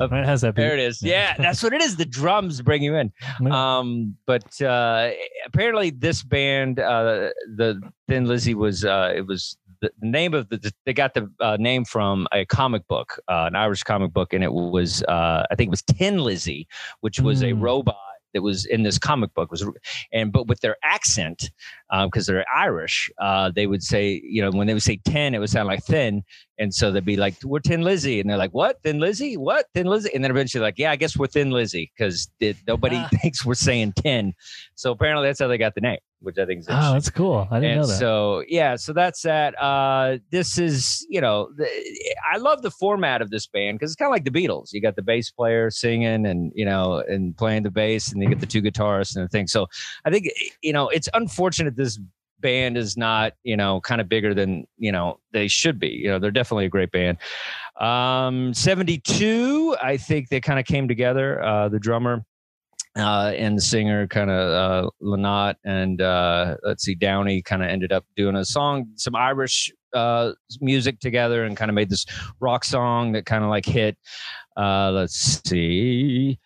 [0.00, 0.54] it has that.
[0.54, 0.62] Beat.
[0.62, 1.02] There it is.
[1.02, 1.96] Yeah, that's what it is.
[1.96, 3.12] The drums bring you in.
[3.50, 5.10] Um, but uh,
[5.46, 10.72] apparently, this band, uh, the Thin Lizzy, was uh, it was the name of the
[10.84, 14.44] they got the uh, name from a comic book, uh, an Irish comic book, and
[14.44, 16.66] it was uh, I think it was Tin Lizzie,
[17.00, 17.50] which was mm.
[17.50, 17.96] a robot
[18.32, 19.50] that was in this comic book.
[19.50, 19.64] Was
[20.12, 21.50] and but with their accent
[22.04, 25.34] because um, they're irish uh, they would say you know when they would say 10
[25.34, 26.22] it would sound like thin
[26.58, 28.82] and so they'd be like we're thin lizzie and they're like what?
[28.82, 29.66] Thin lizzie what?
[29.74, 32.30] Thin lizzie and then eventually like yeah i guess we're thin lizzie because
[32.66, 34.34] nobody thinks we're saying 10
[34.74, 37.48] so apparently that's how they got the name which I think is oh, that's cool.
[37.50, 37.98] I didn't and know that.
[37.98, 39.60] So yeah, so that's that.
[39.60, 41.66] Uh, this is you know, the,
[42.30, 44.72] I love the format of this band because it's kind of like the Beatles.
[44.72, 48.28] You got the bass player singing and you know and playing the bass, and you
[48.28, 49.46] get the two guitarists and the thing.
[49.46, 49.66] So
[50.04, 50.28] I think
[50.62, 51.98] you know it's unfortunate this
[52.40, 55.88] band is not you know kind of bigger than you know they should be.
[55.88, 57.18] You know they're definitely a great band.
[57.80, 61.42] Um, 72, I think they kind of came together.
[61.42, 62.24] Uh, the drummer
[63.00, 67.68] uh, and the singer kind of uh, Lynott and uh, let's see Downey kind of
[67.68, 72.06] ended up doing a song, some Irish uh, music together, and kind of made this
[72.40, 73.96] rock song that kind of like hit.
[74.56, 76.38] Uh, let's see.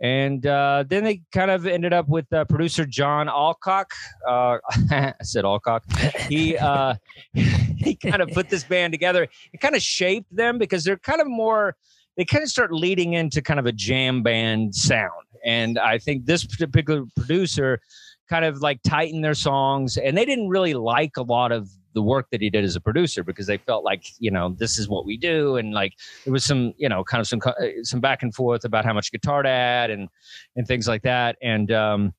[0.00, 3.90] And uh, then they kind of ended up with uh, producer John Alcock.
[4.26, 4.58] Uh,
[4.90, 5.82] I said Alcock.
[6.28, 6.94] He uh,
[7.32, 9.26] he kind of put this band together.
[9.52, 11.76] It kind of shaped them because they're kind of more.
[12.16, 16.26] They kind of start leading into kind of a jam band sound and I think
[16.26, 17.80] this particular producer
[18.28, 22.02] kind of like tightened their songs, and they didn't really like a lot of the
[22.02, 24.88] work that he did as a producer because they felt like you know this is
[24.88, 27.98] what we do and like there was some you know kind of some uh, some
[27.98, 30.08] back and forth about how much guitar to add and
[30.54, 32.12] and things like that and um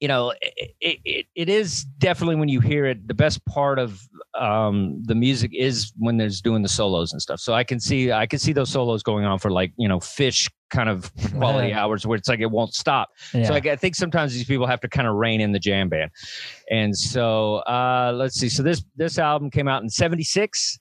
[0.00, 4.00] you know, it, it, it is definitely when you hear it, the best part of
[4.34, 7.38] um, the music is when there's doing the solos and stuff.
[7.38, 9.98] So I can see, I can see those solos going on for like, you know,
[9.98, 13.10] Phish kind of quality hours where it's like it won't stop.
[13.34, 13.44] Yeah.
[13.44, 15.88] So like, I think sometimes these people have to kind of rein in the jam
[15.88, 16.10] band.
[16.70, 18.48] And so uh, let's see.
[18.48, 20.78] So this this album came out in '76.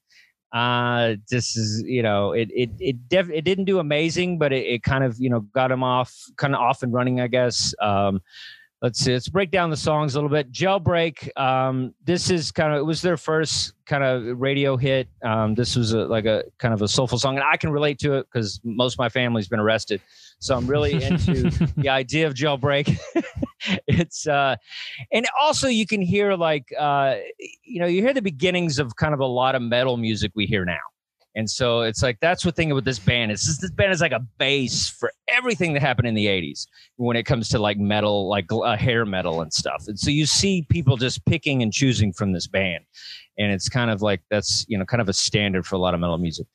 [0.52, 4.66] Uh, this is you know it it it def- it didn't do amazing, but it,
[4.66, 7.74] it kind of you know got him off kind of off and running, I guess.
[7.82, 8.22] Um,
[8.82, 10.52] let's see let's break down the songs a little bit.
[10.52, 15.08] Jailbreak um, this is kind of it was their first kind of radio hit.
[15.24, 18.00] Um, this was a, like a kind of a soulful song and i can relate
[18.00, 20.02] to it because most of my family's been arrested.
[20.40, 22.98] So i'm really into the idea of jailbreak.
[23.88, 24.56] It's uh
[25.12, 27.18] and also you can hear like uh
[27.66, 30.46] you know you hear the beginnings of kind of a lot of metal music we
[30.46, 30.80] hear now
[31.36, 33.32] and so it's like that's the thing with this band.
[33.32, 36.66] Just this band is like a base for everything that happened in the '80s
[36.98, 39.86] when it comes to like metal, like uh, hair metal and stuff.
[39.88, 42.84] And so you see people just picking and choosing from this band,
[43.40, 45.94] and it's kind of like that's you know kind of a standard for a lot
[45.94, 46.46] of metal music.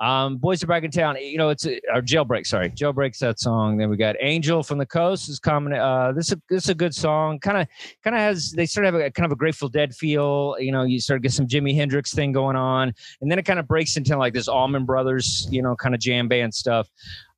[0.00, 1.16] Um, Boys are back in town.
[1.20, 2.46] You know, it's a, our jailbreak.
[2.46, 3.76] Sorry, jailbreaks that song.
[3.76, 5.74] Then we got Angel from the Coast is coming.
[5.74, 7.38] Uh, this is a, this is a good song.
[7.38, 7.68] Kind of
[8.02, 10.56] kind of has they sort of have a kind of a Grateful Dead feel.
[10.58, 13.44] You know, you sort of get some Jimi Hendrix thing going on, and then it
[13.44, 16.88] kind of breaks into like this Allman Brothers, you know, kind of jam band stuff.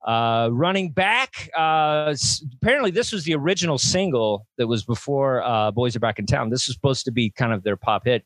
[0.05, 2.14] Uh, running back, uh,
[2.61, 6.50] apparently this was the original single that was before uh, Boys Are Back in Town.
[6.50, 8.24] This was supposed to be kind of their pop hit,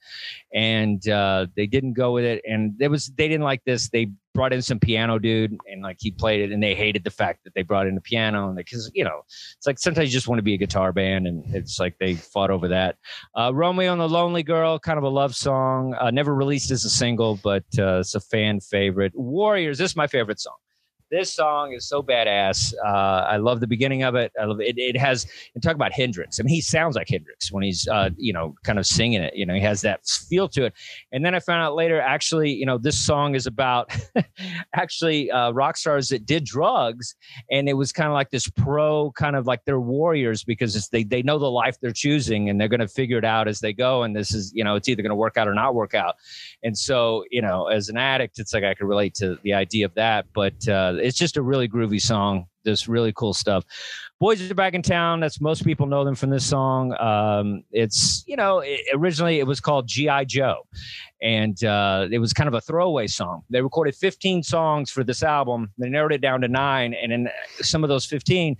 [0.54, 2.42] and uh, they didn't go with it.
[2.48, 3.90] And it was they didn't like this.
[3.90, 7.10] They brought in some piano dude, and like he played it, and they hated the
[7.10, 10.12] fact that they brought in the piano, and because you know it's like sometimes you
[10.12, 12.96] just want to be a guitar band, and it's like they fought over that.
[13.34, 16.86] Uh, Romeo and the Lonely Girl, kind of a love song, uh, never released as
[16.86, 19.12] a single, but it's a fan favorite.
[19.14, 20.56] Warriors, this is my favorite song
[21.10, 22.74] this song is so badass.
[22.84, 22.88] Uh,
[23.28, 24.32] I love the beginning of it.
[24.40, 24.76] I love it.
[24.76, 26.40] It has and talk about Hendrix.
[26.40, 29.34] I mean, he sounds like Hendrix when he's uh, you know kind of singing it.
[29.36, 30.74] You know, he has that feel to it.
[31.12, 33.92] And then I found out later, actually, you know, this song is about
[34.74, 37.14] actually uh, rock stars that did drugs,
[37.50, 41.04] and it was kind of like this pro kind of like they're warriors because they
[41.04, 43.72] they know the life they're choosing and they're going to figure it out as they
[43.72, 44.02] go.
[44.02, 46.16] And this is you know it's either going to work out or not work out.
[46.64, 49.86] And so you know, as an addict, it's like I could relate to the idea
[49.86, 50.66] of that, but.
[50.66, 52.46] Uh, it's just a really groovy song.
[52.64, 53.64] This really cool stuff.
[54.18, 55.20] Boys are back in town.
[55.20, 56.96] That's most people know them from this song.
[56.98, 60.62] Um, it's you know it, originally it was called GI Joe,
[61.22, 63.42] and uh, it was kind of a throwaway song.
[63.50, 65.70] They recorded 15 songs for this album.
[65.78, 67.28] They narrowed it down to nine, and in
[67.60, 68.56] some of those 15,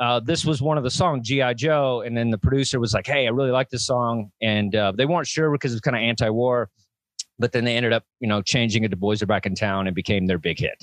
[0.00, 1.54] uh, this was one of the songs, G.I.
[1.54, 2.02] Joe.
[2.04, 4.30] And then the producer was like, Hey, I really like this song.
[4.40, 6.70] And uh, they weren't sure because it was kind of anti war
[7.42, 9.86] but then they ended up, you know, changing it to "Boys Are Back in Town"
[9.86, 10.82] and became their big hit.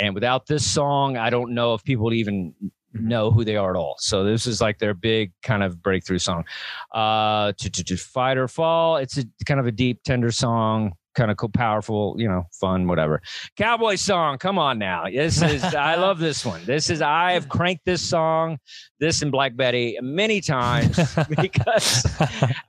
[0.00, 2.54] And without this song, I don't know if people would even
[2.92, 3.94] know who they are at all.
[3.98, 6.44] So this is like their big kind of breakthrough song.
[6.92, 8.96] Uh, to, to, to fight or fall.
[8.96, 12.86] It's a kind of a deep, tender song kind of cool, powerful, you know, fun,
[12.86, 13.22] whatever.
[13.56, 14.38] Cowboy song.
[14.38, 15.04] Come on now.
[15.04, 16.64] This is, I love this one.
[16.64, 18.58] This is, I have cranked this song,
[18.98, 20.96] this and Black Betty many times
[21.40, 22.06] because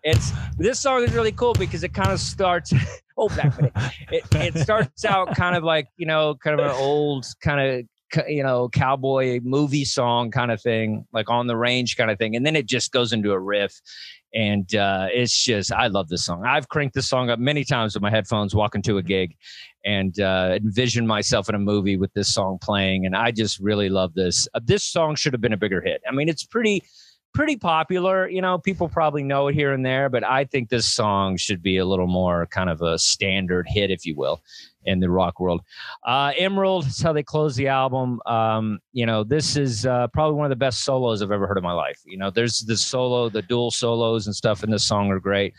[0.03, 2.73] it's, this song is really cool because it kind of starts,
[3.17, 3.71] oh, Black Betty.
[4.11, 8.27] It, it starts out kind of like, you know, kind of an old kind of,
[8.27, 12.35] you know, cowboy movie song kind of thing, like on the range kind of thing.
[12.35, 13.79] And then it just goes into a riff
[14.33, 16.45] and uh, it's just I love this song.
[16.45, 19.35] I've cranked this song up many times with my headphones walking to a gig,
[19.85, 23.05] and uh, envision myself in a movie with this song playing.
[23.05, 24.47] And I just really love this.
[24.53, 26.01] Uh, this song should have been a bigger hit.
[26.07, 26.83] I mean, it's pretty
[27.33, 28.29] pretty popular.
[28.29, 31.61] You know, people probably know it here and there, but I think this song should
[31.61, 34.41] be a little more kind of a standard hit, if you will,
[34.85, 35.61] in the rock world.
[36.05, 38.21] Uh, Emerald is how they close the album.
[38.25, 41.57] Um, you know, this is uh, probably one of the best solos I've ever heard
[41.57, 41.99] in my life.
[42.05, 45.53] You know, there's the solo, the dual solos and stuff in this song are great,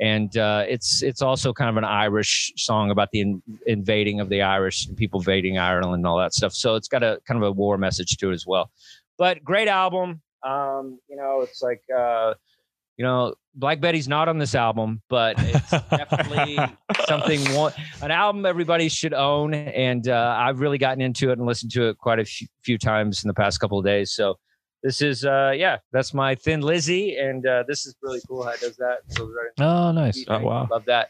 [0.00, 4.28] and uh, it's it's also kind of an Irish song about the in, invading of
[4.28, 6.52] the Irish and people invading Ireland and all that stuff.
[6.52, 8.70] So it's got a kind of a war message to it as well.
[9.16, 10.20] But great album.
[10.44, 12.34] Um, you know, it's like uh,
[12.96, 16.58] you know, Black Betty's not on this album, but it's definitely
[17.06, 17.72] something one,
[18.02, 19.54] an album everybody should own.
[19.54, 22.78] And uh, I've really gotten into it and listened to it quite a few, few
[22.78, 24.12] times in the past couple of days.
[24.12, 24.38] So
[24.84, 28.50] this is uh yeah, that's my Thin Lizzy, and uh, this is really cool how
[28.50, 28.98] it does that.
[29.08, 30.22] So right oh, nice!
[30.28, 31.08] Oh, wow, love that.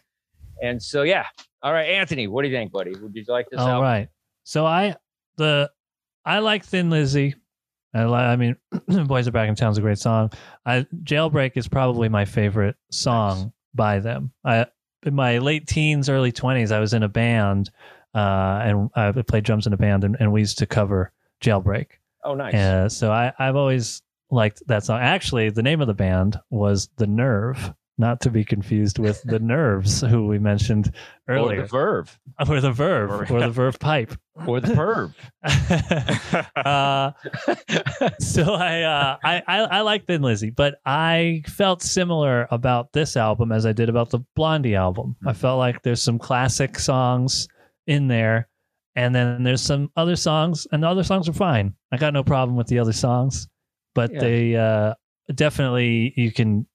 [0.63, 1.27] And so yeah,
[1.61, 2.95] all right, Anthony, what do you think, buddy?
[2.95, 3.59] Would you like this?
[3.59, 3.83] All album?
[3.83, 4.09] right.
[4.45, 4.95] So I
[5.39, 5.73] the
[6.25, 7.35] I like Thin Lizzy.
[7.95, 8.57] I, I mean,
[9.07, 10.33] "Boys Are Back in Town" is a great song.
[10.67, 13.51] I, "Jailbreak" is probably my favorite song nice.
[13.75, 14.33] by them.
[14.45, 14.67] I
[15.05, 17.71] in my late teens, early twenties, I was in a band,
[18.15, 21.87] uh, and I played drums in a band, and, and we used to cover "Jailbreak."
[22.25, 22.55] Oh, nice.
[22.55, 25.01] Uh, so I, I've always liked that song.
[25.01, 29.39] Actually, the name of the band was The Nerve not to be confused with the
[29.41, 30.93] nerves who we mentioned
[31.29, 31.61] earlier.
[31.61, 32.19] Or the verve.
[32.49, 33.31] Or the verve.
[33.31, 34.17] or the verve pipe.
[34.49, 35.15] Or the perv.
[36.57, 37.13] uh,
[38.19, 43.17] so I, uh, I, I I like Thin Lizzy, but I felt similar about this
[43.17, 45.15] album as I did about the Blondie album.
[45.25, 47.47] I felt like there's some classic songs
[47.87, 48.49] in there,
[48.97, 51.73] and then there's some other songs, and the other songs are fine.
[51.93, 53.47] I got no problem with the other songs,
[53.95, 54.19] but yeah.
[54.21, 54.95] they uh,
[55.33, 56.67] definitely you can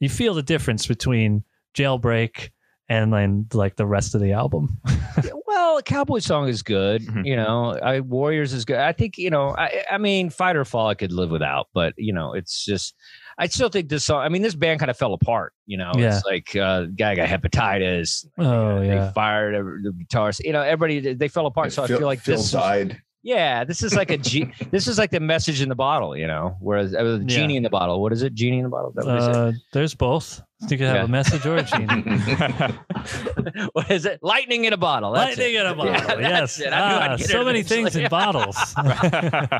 [0.00, 2.50] you feel the difference between Jailbreak
[2.88, 4.78] and then like the rest of the album.
[5.46, 7.02] well, Cowboy song is good.
[7.02, 7.24] Mm-hmm.
[7.24, 8.78] You know, I, Warriors is good.
[8.78, 9.54] I think you know.
[9.56, 12.94] I, I mean, Fight or Fall I could live without, but you know, it's just.
[13.38, 14.22] I still think this song.
[14.22, 15.52] I mean, this band kind of fell apart.
[15.66, 16.16] You know, yeah.
[16.16, 18.24] it's like uh, guy got hepatitis.
[18.38, 20.40] Oh yeah, they fired the guitars.
[20.40, 21.72] You know, everybody they fell apart.
[21.72, 23.02] So Phil, I feel like Phil this died.
[23.26, 24.52] Yeah, this is like a G.
[24.70, 26.56] this is like the message in the bottle, you know.
[26.60, 27.56] Whereas uh, the genie yeah.
[27.56, 28.00] in the bottle.
[28.00, 28.34] What is it?
[28.34, 28.94] Genie in the bottle.
[28.96, 30.40] Uh, there's both.
[30.68, 31.04] You can have yeah.
[31.04, 32.02] a message or a genie.
[33.72, 34.20] what is it?
[34.22, 35.10] Lightning in a bottle.
[35.10, 35.60] That's Lightning it.
[35.60, 35.92] in a bottle.
[35.92, 36.62] Yeah, yes.
[36.70, 38.56] Ah, so many things in bottles.
[38.76, 39.50] I've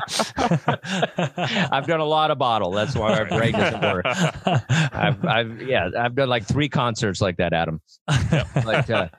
[1.87, 2.71] done a lot of bottle.
[2.71, 4.05] That's why our brain doesn't work.
[4.05, 7.81] I've, I've, yeah, I've done like three concerts like that, Adam.
[8.05, 9.09] But, uh,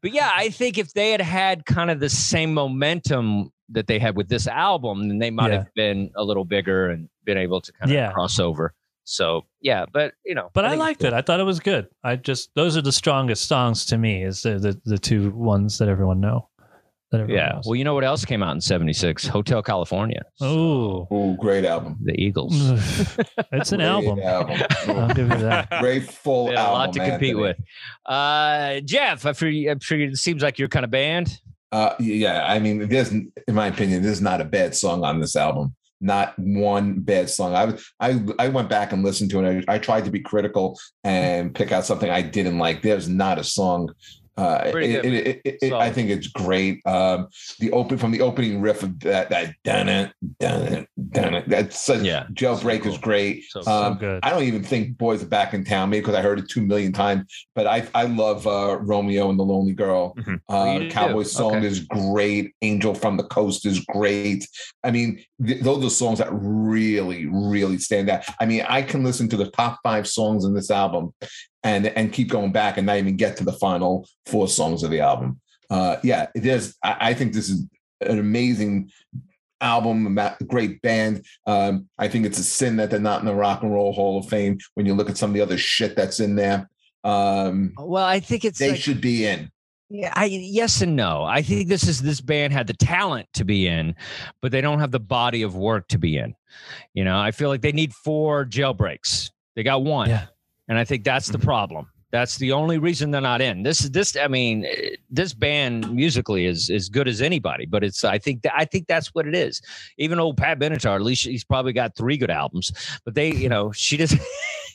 [0.00, 3.98] but yeah, I think if they had had kind of the same momentum that they
[3.98, 5.58] had with this album, then they might yeah.
[5.58, 8.12] have been a little bigger and been able to kind of yeah.
[8.12, 8.74] cross over.
[9.04, 11.12] So yeah, but you know, but I, I liked it.
[11.12, 11.88] I thought it was good.
[12.02, 14.24] I just those are the strongest songs to me.
[14.24, 16.48] Is the the, the two ones that everyone know.
[17.12, 17.52] That everyone yeah.
[17.54, 17.64] Knows.
[17.66, 19.26] Well, you know what else came out in '76?
[19.26, 20.22] Hotel California.
[20.40, 21.98] Oh, oh, great album.
[22.02, 22.54] The Eagles.
[23.52, 24.20] it's an album.
[24.20, 24.62] album.
[24.88, 25.68] I'll give you that.
[25.80, 26.72] Great full yeah, album.
[26.72, 27.34] A lot to compete Anthony.
[27.34, 27.56] with.
[28.06, 31.38] Uh, Jeff, I'm sure, I'm sure it seems like you're kind of band.
[31.74, 35.34] Uh, yeah, I mean, there's, in my opinion, there's not a bad song on this
[35.34, 35.74] album.
[36.00, 37.52] Not one bad song.
[37.56, 39.64] I was, I I went back and listened to it.
[39.68, 42.82] I, I tried to be critical and pick out something I didn't like.
[42.82, 43.92] There's not a song
[44.36, 46.84] uh, it, it, it, it, I think it's great.
[46.86, 47.28] Um,
[47.60, 51.48] the open from the opening riff of that that dun it dun it dun it.
[51.48, 52.26] That's such, yeah.
[52.32, 52.92] Jailbreak so cool.
[52.92, 53.44] is great.
[53.48, 54.20] So, um, so good.
[54.24, 56.62] I don't even think Boys are Back in Town, maybe because I heard it two
[56.62, 57.32] million times.
[57.54, 60.14] But I I love uh, Romeo and the Lonely Girl.
[60.16, 60.34] Mm-hmm.
[60.48, 61.28] Uh, Cowboy do.
[61.28, 61.66] Song okay.
[61.66, 62.54] is great.
[62.62, 64.48] Angel from the Coast is great.
[64.82, 68.24] I mean, th- those are songs that really really stand out.
[68.40, 71.14] I mean, I can listen to the top five songs in this album
[71.64, 74.90] and and keep going back and not even get to the final four songs of
[74.90, 75.40] the album.
[75.70, 76.76] Uh, yeah, it is.
[76.84, 77.66] I, I think this is
[78.02, 78.90] an amazing
[79.60, 81.24] album, a great band.
[81.46, 84.18] Um, I think it's a sin that they're not in the Rock and Roll Hall
[84.18, 86.68] of Fame when you look at some of the other shit that's in there.
[87.02, 89.50] Um, well, I think it's they like, should be in.
[89.90, 91.22] Yeah, I yes and no.
[91.22, 93.94] I think this is this band had the talent to be in,
[94.40, 96.34] but they don't have the body of work to be in.
[96.94, 99.30] You know, I feel like they need four jailbreaks.
[99.56, 100.08] They got one.
[100.08, 100.26] Yeah.
[100.68, 101.46] And I think that's the mm-hmm.
[101.46, 101.90] problem.
[102.10, 103.64] That's the only reason they're not in.
[103.64, 104.16] This is this.
[104.16, 104.64] I mean,
[105.10, 108.04] this band musically is as good as anybody, but it's.
[108.04, 109.60] I think that I think that's what it is.
[109.98, 112.70] Even old Pat Benatar, at least he's probably got three good albums,
[113.04, 114.16] but they, you know, she just.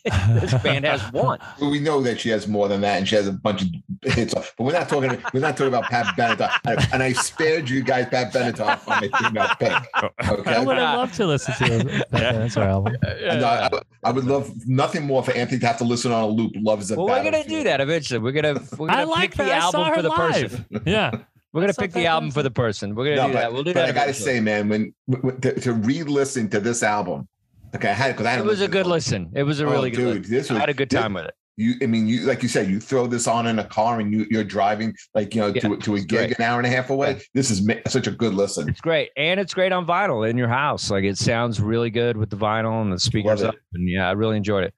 [0.06, 1.40] this band has one.
[1.62, 3.68] We know that she has more than that, and she has a bunch of
[4.14, 4.34] hits.
[4.34, 5.22] But we're not talking.
[5.34, 6.90] We're not talking about Pat Benatar.
[6.94, 10.30] And I spared you guys Pat Benatar from my female pick.
[10.30, 12.96] Okay, I would have loved to listen to Pat Benatar album.
[13.04, 13.70] I,
[14.04, 16.54] I, would love nothing more for Anthony to have to listen on a loop.
[16.56, 16.98] Loves it.
[16.98, 18.20] Well, we're gonna do that eventually.
[18.20, 18.62] We're gonna.
[18.78, 20.52] We're gonna I like pick the album for the live.
[20.52, 20.84] person.
[20.86, 21.12] Yeah.
[21.52, 22.94] We're gonna pick the album for the person.
[22.94, 23.54] We're gonna no, do but, that.
[23.54, 23.90] We'll do but that.
[23.90, 27.28] I gotta say, man, when, when to, to re-listen to this album,
[27.76, 29.32] Okay, I had because I had it was a good listen.
[29.36, 30.24] It was a really oh, good.
[30.24, 31.36] Dude, this was, I had a good time this, with it.
[31.58, 34.14] You, I mean, you like you said, you throw this on in a car and
[34.14, 36.40] you, you're driving like you know yeah, to, to a gig great.
[36.40, 37.22] an hour and a half away.
[37.34, 38.70] This is such a good listen.
[38.70, 40.90] It's great, and it's great on vinyl in your house.
[40.90, 43.56] Like it sounds really good with the vinyl and the speakers up.
[43.74, 44.74] And yeah, I really enjoyed it.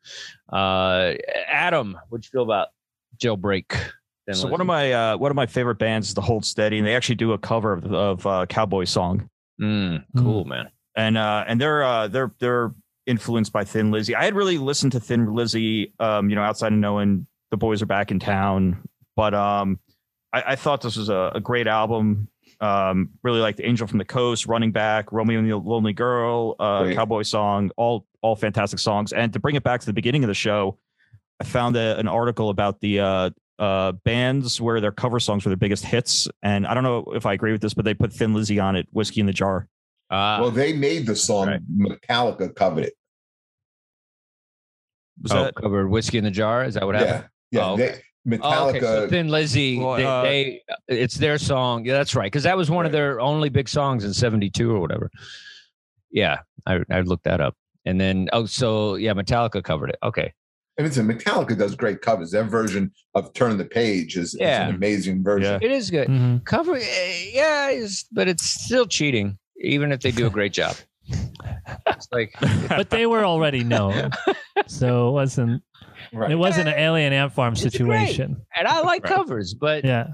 [0.52, 1.14] Uh,
[1.48, 2.70] Adam, what you feel about
[3.18, 3.78] Jailbreak?
[4.34, 6.88] So one of my uh, one of my favorite bands is the Hold Steady, and
[6.88, 9.30] they actually do a cover of, of uh, Cowboy Song.
[9.62, 10.50] Mm, cool, mm.
[10.50, 10.70] man.
[10.96, 12.74] And uh, and they're uh, they're they're
[13.12, 14.16] influenced by Thin Lizzy.
[14.16, 17.82] I had really listened to Thin Lizzy, um, you know, outside of knowing the boys
[17.82, 19.80] are back in town, but um,
[20.34, 22.28] I, I thought this was a, a great album.
[22.59, 26.93] Um, really liked Angel from the Coast, Running Back, Romeo and the Lonely Girl, uh,
[26.93, 29.14] Cowboy Song, all all fantastic songs.
[29.14, 30.78] And to bring it back to the beginning of the show,
[31.39, 35.49] I found a, an article about the uh, uh, bands where their cover songs were
[35.49, 36.28] their biggest hits.
[36.43, 38.76] And I don't know if I agree with this, but they put Thin Lizzy on
[38.76, 39.68] it, Whiskey in the Jar.
[40.12, 41.47] Uh, well, they made the song.
[41.47, 41.62] Right.
[41.78, 42.93] Metallica covered it.
[45.22, 46.63] Was oh, that covered whiskey in the jar?
[46.63, 47.30] Is that what happened?
[47.51, 47.65] Yeah, yeah.
[47.65, 48.01] Oh, okay.
[48.26, 48.41] They, Metallica.
[48.43, 48.80] Oh, okay.
[48.80, 51.86] So Thin Lizzy, well, they, uh, they, it's their song.
[51.86, 52.26] Yeah, that's right.
[52.26, 52.86] Because that was one right.
[52.86, 55.09] of their only big songs in '72 or whatever.
[56.11, 57.55] Yeah, I I looked that up,
[57.86, 59.97] and then oh, so yeah, Metallica covered it.
[60.03, 60.34] Okay.
[60.78, 62.32] And it's a Metallica does great covers.
[62.32, 64.63] Their version of "Turn the Page" is, yeah.
[64.63, 65.59] is an amazing version.
[65.61, 65.67] Yeah.
[65.67, 66.07] It is good.
[66.07, 66.38] Mm-hmm.
[66.45, 70.76] Cover, eh, yeah, is, but it's still cheating even if they do a great job.
[71.88, 72.34] It's like,
[72.69, 74.09] but they were already known,
[74.68, 75.64] so it wasn't.
[76.14, 76.32] Right.
[76.32, 78.34] It wasn't an alien ant farm it's situation.
[78.34, 78.45] Great.
[78.57, 79.14] And I like right.
[79.14, 80.07] covers, but yeah,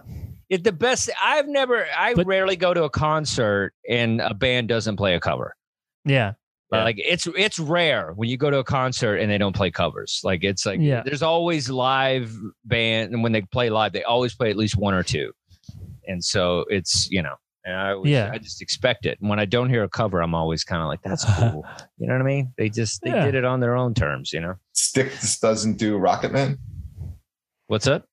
[0.50, 1.10] it the best.
[1.22, 1.86] I've never.
[1.98, 5.56] I but, rarely go to a concert and a band doesn't play a cover.
[6.06, 6.34] Yeah.
[6.72, 6.84] Yeah.
[6.84, 10.20] Like it's it's rare when you go to a concert and they don't play covers.
[10.24, 11.02] Like it's like yeah.
[11.06, 12.34] there's always live
[12.66, 15.32] band and when they play live, they always play at least one or two.
[16.08, 17.36] And so it's you know
[17.68, 18.32] and I was, yeah.
[18.34, 19.20] I just expect it.
[19.20, 21.66] And when I don't hear a cover, I'm always kind of like, that's cool.
[21.98, 22.54] you know what I mean?
[22.58, 23.26] They just they yeah.
[23.26, 24.56] did it on their own terms, you know.
[24.72, 26.58] Styx doesn't do Rocket Man.
[27.68, 28.06] What's up?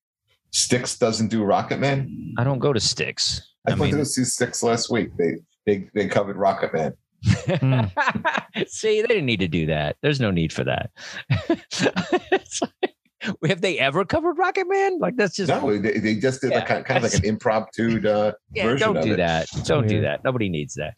[0.51, 2.35] Styx doesn't do Rocket Man.
[2.37, 3.49] I don't go to Styx.
[3.69, 5.17] I, I went to see Styx last week.
[5.17, 5.37] They
[5.67, 6.95] they they covered Rocket Man.
[7.25, 8.69] mm.
[8.69, 9.97] See, they didn't need to do that.
[10.03, 10.91] There's no need for that.
[13.27, 14.99] like, have they ever covered Rocket Man?
[14.99, 15.79] Like that's just no.
[15.79, 18.95] They, they just did yeah, like, kind, of like an impromptu uh, yeah, version.
[18.95, 19.17] Don't do it.
[19.19, 19.47] that.
[19.65, 20.25] Don't do that.
[20.25, 20.95] Nobody needs that.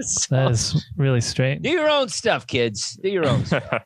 [0.00, 1.62] so, that is really strange.
[1.62, 2.98] Do your own stuff, kids.
[3.02, 3.84] Do your own stuff.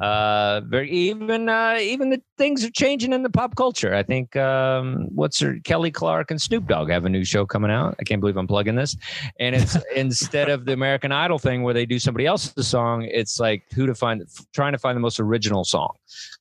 [0.00, 3.94] Uh very even uh even the things are changing in the pop culture.
[3.94, 7.70] I think um what's her kelly clark and snoop dogg have a new show coming
[7.70, 7.96] out.
[8.00, 8.96] I can't believe i'm plugging this.
[9.40, 13.40] And it's instead of the american idol thing where they do somebody else's song it's
[13.40, 14.22] like who to find
[14.54, 15.92] trying to find the most original song.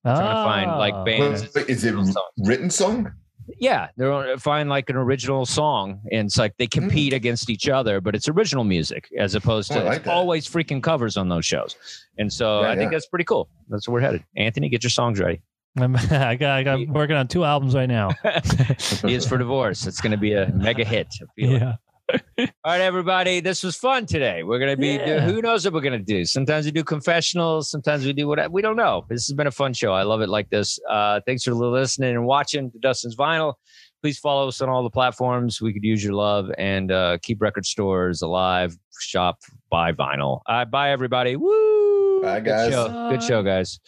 [0.05, 0.15] Oh.
[0.15, 1.03] trying to find like ah.
[1.03, 1.95] bands is it
[2.37, 3.11] written song
[3.59, 7.15] yeah, they're find like an original song, and it's like they compete mm.
[7.15, 11.29] against each other, but it's original music as opposed to like always freaking covers on
[11.29, 11.75] those shows.
[12.17, 13.49] And so yeah, I think that's pretty cool.
[13.69, 14.23] That's where we're headed.
[14.35, 15.41] Anthony, get your songs ready.
[15.77, 18.11] I'm, I got, I got I'm working on two albums right now.
[19.05, 19.87] he is for divorce.
[19.87, 21.07] It's going to be a mega hit.
[21.21, 21.61] I feel it.
[21.61, 21.75] Yeah.
[22.09, 23.39] All right, everybody.
[23.39, 24.43] This was fun today.
[24.43, 24.93] We're gonna be.
[24.93, 25.19] Yeah.
[25.21, 26.23] who knows what we're gonna do?
[26.25, 27.69] Sometimes we do confessionals.
[27.69, 29.05] Sometimes we do what we don't know.
[29.09, 29.91] This has been a fun show.
[29.93, 30.79] I love it like this.
[30.89, 33.55] Uh, thanks for listening and watching to Dustin's Vinyl.
[34.01, 35.59] Please follow us on all the platforms.
[35.61, 38.77] We could use your love and uh, keep record stores alive.
[38.99, 39.39] Shop,
[39.69, 40.41] buy vinyl.
[40.45, 41.35] Uh, bye, everybody.
[41.35, 42.21] Woo!
[42.21, 42.71] Bye, Good guys.
[42.71, 43.09] show.
[43.09, 43.79] Good show, guys.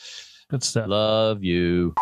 [0.49, 0.87] Good stuff.
[0.87, 1.93] Love you.